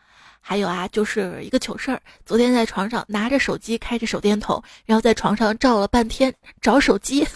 [0.40, 2.00] 还有啊，就是一个糗事儿。
[2.24, 7.26] 昨天在床上拿着手机，开着手电筒，然后在床上照了半天找手机。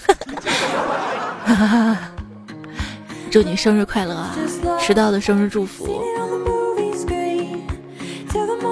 [3.28, 4.36] 祝你生日快乐啊！
[4.80, 6.00] 迟到的生日祝福。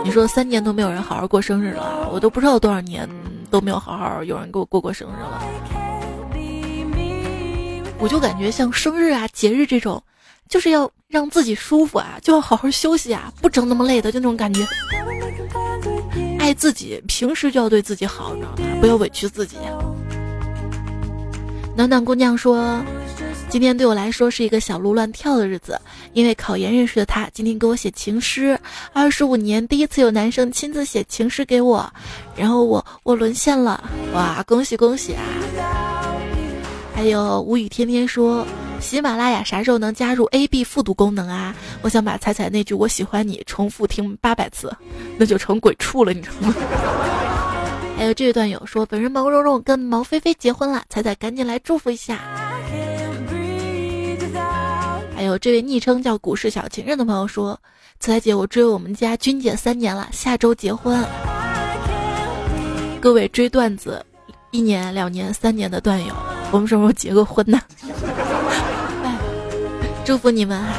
[0.04, 3.08] 你说三年都没有人好好过生日了，我都不知道多少年
[3.50, 5.42] 都没有好好有人给我过过生日了。
[7.98, 10.02] 我就感觉像生日啊、节日这种。
[10.48, 14.66] 就是要让自己舒服啊，就要好好休息啊，不整那么累的，就那种感觉。
[16.38, 18.78] 爱自己，平时就要对自己好，你知道吗？
[18.80, 19.58] 不要委屈自己。
[21.76, 22.82] 暖暖姑娘说
[23.50, 25.80] ：“今天对我来说是一个小鹿乱跳的日子，
[26.12, 28.58] 因为考研认识的他，今天给我写情诗。
[28.92, 31.90] 二十五年第一次有男生亲自写情诗给我，
[32.36, 33.82] 然后我我沦陷了，
[34.12, 35.24] 哇，恭喜恭喜啊！
[36.94, 38.46] 还有无语天天说。”
[38.80, 41.52] 喜马拉雅啥时候能加入 A B 复读功能啊？
[41.82, 44.72] 我想把彩彩那句“我喜欢你”重复听八百次，
[45.16, 46.54] 那就成鬼畜了，你知道吗？
[47.96, 52.20] 还有这位段友说，本人毛茸茸跟毛菲菲结婚了，彩彩赶紧来祝福一下。
[55.18, 57.58] 还有这位昵称叫“股市小情人”的朋友说，
[57.98, 61.04] 彩彩姐，我追我们家君姐三年了，下周结婚。
[63.00, 64.00] 各位追段子
[64.52, 66.14] 一年、两年、三年的段友，
[66.52, 67.60] 我们什么时候结个婚呢？
[69.02, 69.18] 哎
[70.04, 70.72] 祝福你们啊！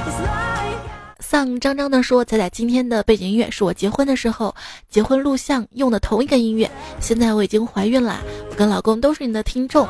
[1.19, 4.55] 丧张张的说：“彩彩，今天的背景音乐是我结婚的时候
[4.89, 6.71] 结婚录像用的同一个音乐。
[7.01, 9.85] 现在我已经怀孕了，我跟老公都是你的听众，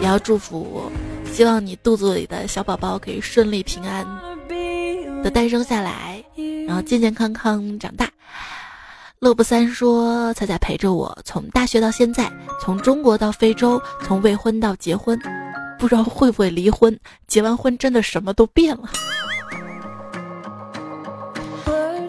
[0.00, 0.90] 也要祝福，
[1.36, 4.06] 希望你肚子里的小宝宝可以顺利平安
[5.22, 6.24] 的诞生下来，
[6.66, 8.10] 然后健健康康长大。”
[9.20, 15.20] 乐不三说：“彩彩陪着我从大学到现在，从中国到非洲，从未婚到结婚，
[15.78, 16.98] 不知道会不会离婚？
[17.26, 18.88] 结完婚真的什么都变了。”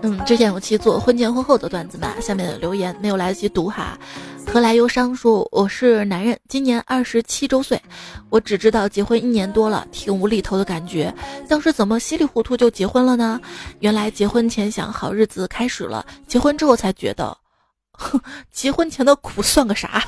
[0.08, 3.99] 嗯，之前有期做婚前婚后的段子嘛，下面的留言没有来得及读哈。
[4.45, 7.82] 何来忧伤说我是男人，今年二十七周岁，
[8.30, 11.14] 我只知道结婚一年多了，挺无厘头的感觉。
[11.49, 13.38] 当时怎么稀里糊涂就结婚了呢？
[13.80, 17.38] 原来结婚前想好日子开始了，结婚之后才觉得，
[17.91, 18.18] 哼，
[18.49, 20.01] 结婚前的苦算个啥？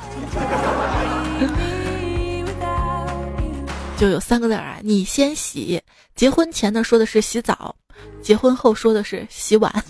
[3.98, 5.78] 就有三个字啊，你先洗。
[6.14, 7.74] 结婚前呢说的是洗澡，
[8.22, 9.72] 结婚后说的是洗碗。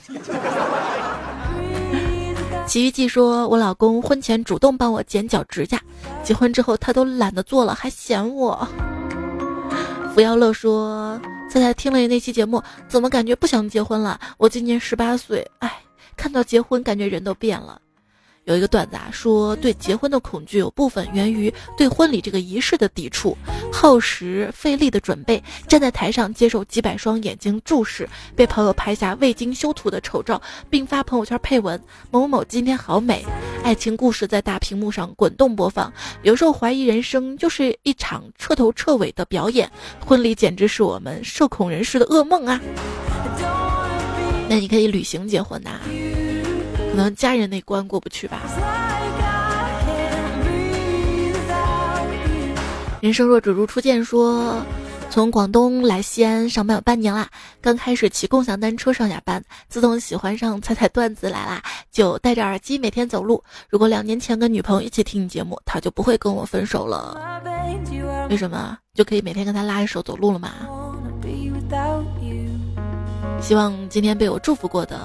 [2.67, 5.81] 奇遇记说：“我老公婚前主动帮我剪脚指甲，
[6.23, 8.69] 结婚之后他都懒得做了，还嫌我。”
[10.15, 14.21] 扶摇乐说：“菜菜听了你那期节目，怎么感觉不想结婚了？
[14.39, 15.83] 我今年十八岁，哎，
[16.17, 17.81] 看到结婚，感觉人都变了。”
[18.51, 23.37] 有一个段子啊，说对结婚的恐惧有部分源于对婚礼这个仪式的抵触，
[23.73, 31.81] 耗时费力的准备，站在台上接受几百双眼睛注视，被朋友拍下未经修图的丑照，并发朋友圈配文
[32.11, 33.25] 某某今天好美，
[33.63, 35.93] 爱情故事在大屏幕上滚动播放，
[36.23, 39.71] 有时候怀疑人生就是一场彻头彻尾的表演，
[40.05, 42.61] 婚礼简直是我们社恐人士的噩梦啊！
[44.49, 45.79] 那你可以旅行结婚呐。
[46.91, 48.43] 可能家人那关过不去吧。
[53.01, 54.63] 人生若只如初见，说
[55.09, 57.27] 从广东来西安上班有半年啦，
[57.61, 63.43] 刚开始骑共享单车上下班，自从喜欢上彩彩段子来啦，就戴着耳机每天走路。
[63.71, 67.19] 如果两年前跟女朋友一起听你节目，她就不会跟我分手了。
[68.29, 68.77] 为什么？
[68.95, 70.51] 就可以每天跟他拉着手走路了吗？
[73.41, 75.01] 希望今天被我祝福过的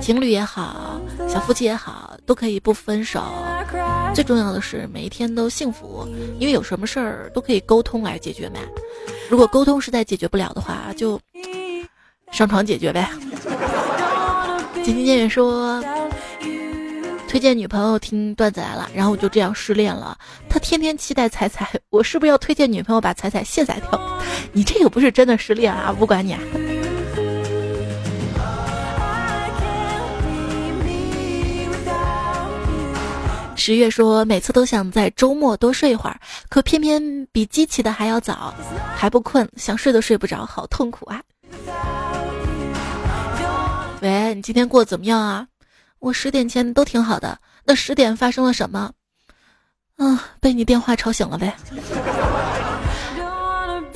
[0.00, 3.22] 情侣也好，小夫妻也好，都可以不分手。
[4.14, 6.06] 最重要的是每一天都幸福，
[6.38, 8.60] 因为有什么事儿都可以沟通来解决嘛。
[9.28, 11.20] 如果沟通实在解决不了的话，就
[12.30, 13.08] 上床解决呗。
[14.84, 15.82] 今天建远说
[17.28, 20.16] 推荐女朋友听段子来了，然后我就这样失恋了。
[20.48, 24.20] 他天天期待彩彩，我是不是要推荐女朋友把彩彩卸载掉？
[24.52, 26.32] 你这个不是真的失恋啊，不管你。
[26.32, 26.40] 啊。
[33.56, 38.54] 十月说，每次都想在周末多睡一会儿，可偏偏比机起的还要早，
[38.94, 41.20] 还不困，想睡都睡不着，好痛苦啊！
[44.02, 45.46] 喂，你今天过得怎么样啊？
[45.98, 48.92] 我十点前都挺好的，那十点发生了什么？
[49.96, 51.56] 嗯，被你电话吵醒了呗。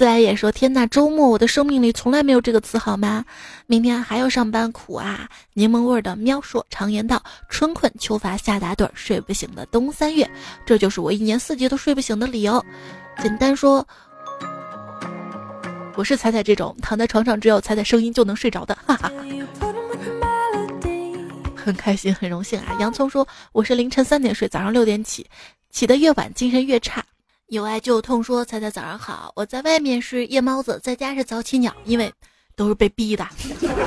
[0.01, 3.23] 自来也说：“天呐，周末我的生命里从来没有这个词好吗？
[3.67, 10.27] 明天还要上班，苦啊！”柠檬味的喵说：“常言道，春困秋乏夏打盹，睡不醒的冬三月，
[10.65, 12.65] 这就是我一年四季都睡不醒的理由。”
[13.23, 13.87] 简单说，
[15.97, 19.13] 我是彩彩这种躺在床上只有彩彩声音就能睡着的，哈哈哈。
[21.55, 22.75] 很开心，很荣幸啊！
[22.81, 25.27] 洋葱说：“我是凌晨三点睡，早上六点起，
[25.71, 27.05] 起得越晚精神越差。”
[27.51, 32.13] 有爱就有痛，说猜猜早上好，我在外面是夜猫子，在家是早起鸟，因为
[32.55, 33.27] 都是被逼的。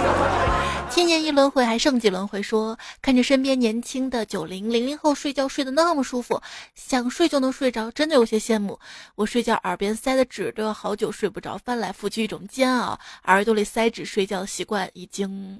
[0.91, 2.43] 千年一轮回，还剩几轮回？
[2.43, 6.41] 说看着身边年轻的九零零零后睡觉睡得那么舒服，
[6.75, 8.77] 想睡就能睡着，真的有些羡慕。
[9.15, 12.99] 我睡觉耳边塞的纸都要好久睡不着，翻来覆去一种煎熬。
[13.27, 15.57] 耳朵里塞纸睡觉的习惯已经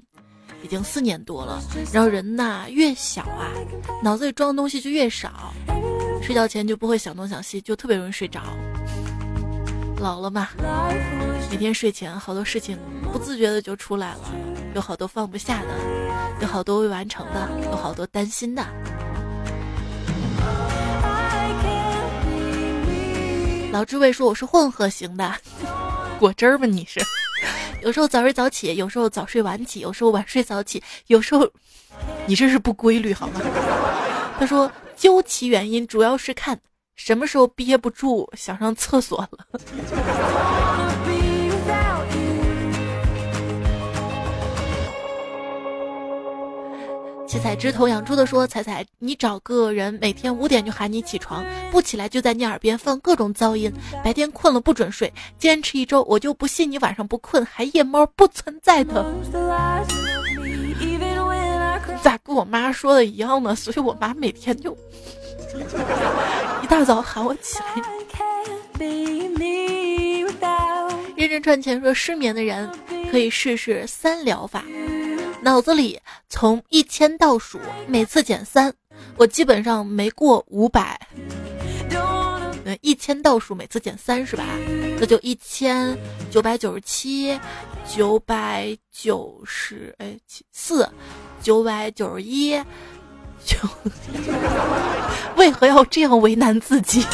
[0.62, 1.58] 已经四年多了。
[1.90, 3.48] 然后人呐越小啊，
[4.02, 5.54] 脑子里装的东西就越少。
[6.24, 8.40] 睡觉前就不会想东想西，就特别容易睡着。
[9.98, 10.48] 老了嘛，
[11.50, 12.78] 每天睡前好多事情
[13.12, 14.20] 不自觉的就出来了，
[14.74, 15.68] 有好多放不下的，
[16.40, 18.64] 有好多未完成的，有好多担心的。
[23.70, 25.30] 老智慧说我是混合型的，
[26.18, 26.64] 果汁儿吗？
[26.64, 27.02] 你是？
[27.82, 31.46] 有时候早睡早起，有时候早睡晚起，有时候晚睡早起，有时候
[32.26, 33.42] 你这是不规律好吗？
[34.38, 34.70] 他说。
[34.96, 36.56] 究其原因，主要是看
[36.94, 39.44] 什么时候憋不住想上厕所了。
[47.26, 53.72] 七彩枝头养猪的说：“彩彩，你找个人每天五点就喊你起床，不起来就在你耳边放各种噪音，
[54.04, 59.04] 白天困了不准睡，坚持一周，我就不信你晚上不困还夜猫不存在的。”
[62.02, 63.54] 咋跟我妈说的一样呢？
[63.54, 64.76] 所以我妈每天就
[66.62, 67.64] 一大早喊我起来。
[71.16, 72.70] 认真赚钱说失眠的人
[73.10, 74.62] 可以试试三疗法，
[75.40, 78.74] 脑子里从一千倒数，每次减三，
[79.16, 81.00] 我基本上没过五百。
[82.80, 84.44] 一千倒数每次减三是吧？
[84.98, 85.96] 那就一千
[86.30, 87.38] 九百九十七，
[87.86, 90.88] 九百九十哎七四，
[91.42, 92.56] 九百九十一，
[93.44, 93.56] 九。
[95.36, 97.04] 为何要这样为难自己？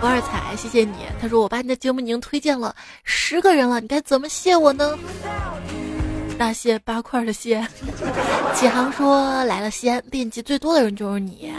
[0.00, 0.94] 王二彩，谢谢你。
[1.20, 4.96] 他说我把你的节目已经推荐了十个人了，你该怎么谢我呢？
[6.38, 7.66] 大谢八块的谢。
[8.54, 11.52] 启航说来了西安，惦记最多的人就是你。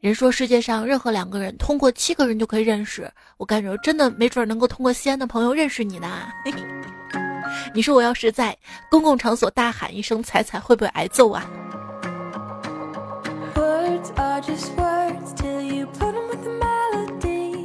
[0.00, 6.28] 人说世界上任何两个人通过七个人就可以认识，我感觉真的没准能够通过西安的朋友认识你呢。
[7.72, 8.56] 你说我要是在
[8.90, 11.48] 公共场所大喊一声“踩踩”，会不会挨揍啊？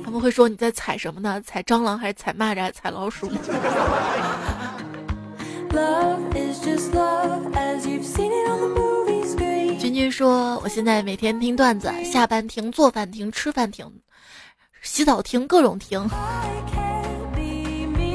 [0.04, 1.42] 他们会说你在踩什么呢？
[1.42, 3.32] 踩蟑螂还是踩蚂蚱还是踩老鼠？
[9.80, 13.90] 君君说，我现在每天听段子，下班听，做饭听，吃饭听，
[14.82, 16.06] 洗澡听，各种听。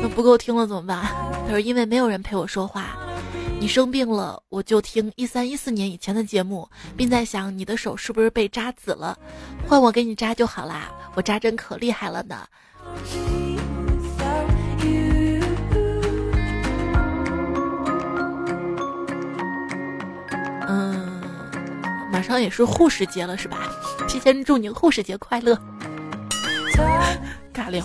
[0.03, 1.03] 那不够听了怎么办？
[1.47, 2.97] 他说因为没有人陪我说话。
[3.61, 9.17] 你生病了，我就听一三一四年以前的节目，并在想你的手是不是被扎紫了，
[9.67, 10.93] 换我给你扎就好啦。
[11.15, 12.45] 我扎针可厉害了呢。
[20.73, 21.20] 嗯，
[22.11, 23.59] 马上也是护士节了，是吧？
[24.09, 25.59] 提前祝你护士节快乐。
[27.53, 27.83] 尬聊。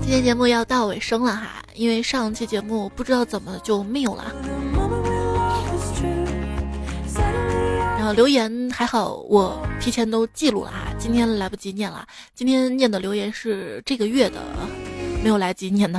[0.00, 4.32] 今天节目要到尾声了哈，因为上期节目不知道怎么就没有了。
[7.98, 12.06] 然后留言还好，我提前都记录了哈，今天来不及念了。
[12.34, 14.40] 今天念的留言是这个月的，
[15.22, 15.98] 没有来及念呢。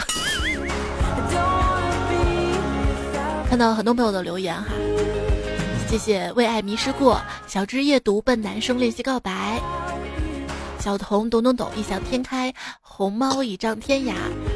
[3.50, 4.68] 看到很多朋友的留言哈，
[5.88, 9.60] 谢谢为爱迷失过，小枝夜读笨男生练习告白。
[10.80, 14.14] 小童懂懂懂，异想天开；红猫倚仗天涯，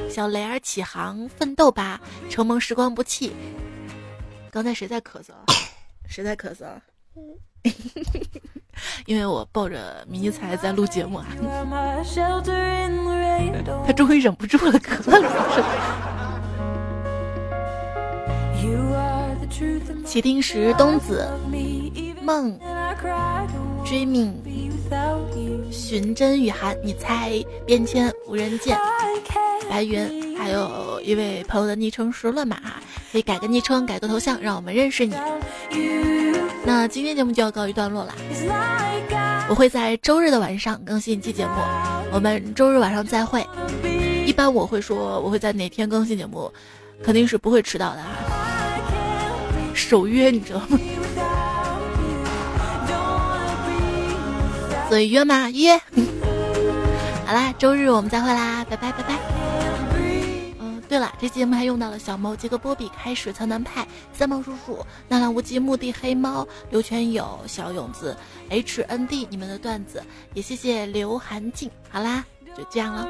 [0.10, 2.00] 小雷儿起航，奋斗吧！
[2.30, 3.34] 承蒙时光不弃。
[4.52, 5.34] 刚才谁在咳嗽？
[6.08, 6.66] 谁在咳嗽？
[9.06, 11.28] 因为我抱着迷彩在录节目啊。
[13.86, 15.30] 他终于忍不住了，咳了。
[20.06, 21.28] 起定时东子
[22.22, 22.60] 梦。
[23.86, 24.34] Dreaming，
[25.72, 28.78] 寻真雨涵，你猜边签无人见，
[29.70, 32.58] 白云，还有一位朋友的昵称是乱码，
[33.12, 35.14] 可以改个昵称，改个头像，让我们认识你。
[36.66, 38.14] 那今天节目就要告一段落啦，
[39.50, 41.52] 我会在周日的晚上更新一期节目，
[42.12, 43.46] 我们周日晚上再会。
[44.26, 46.52] 一般我会说我会在哪天更新节目，
[47.04, 48.02] 肯定是不会迟到的，
[49.74, 50.80] 守约，你知道吗？
[54.90, 55.50] 所以约吗？
[55.50, 55.78] 约。
[57.26, 59.43] 好啦，周日我们再会啦，拜拜拜拜。
[60.94, 64.78] 嗯，对了，这节目还用到了小猫、杰克、波比、开始、苍南派、三毛叔叔、
[65.08, 68.16] 纳兰无极、墓地黑猫、刘全友、小勇子、
[68.50, 70.04] H N D，你们的段子，
[70.36, 71.68] 也谢谢刘寒静。
[71.90, 72.24] 好啦，
[72.56, 73.10] 就这样了。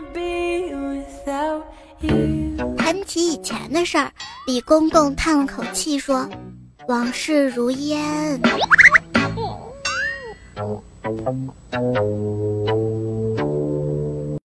[2.77, 4.09] 谈起以前的事儿，
[4.47, 6.29] 李公公叹了口气说
[6.87, 8.39] ：“往事如烟。”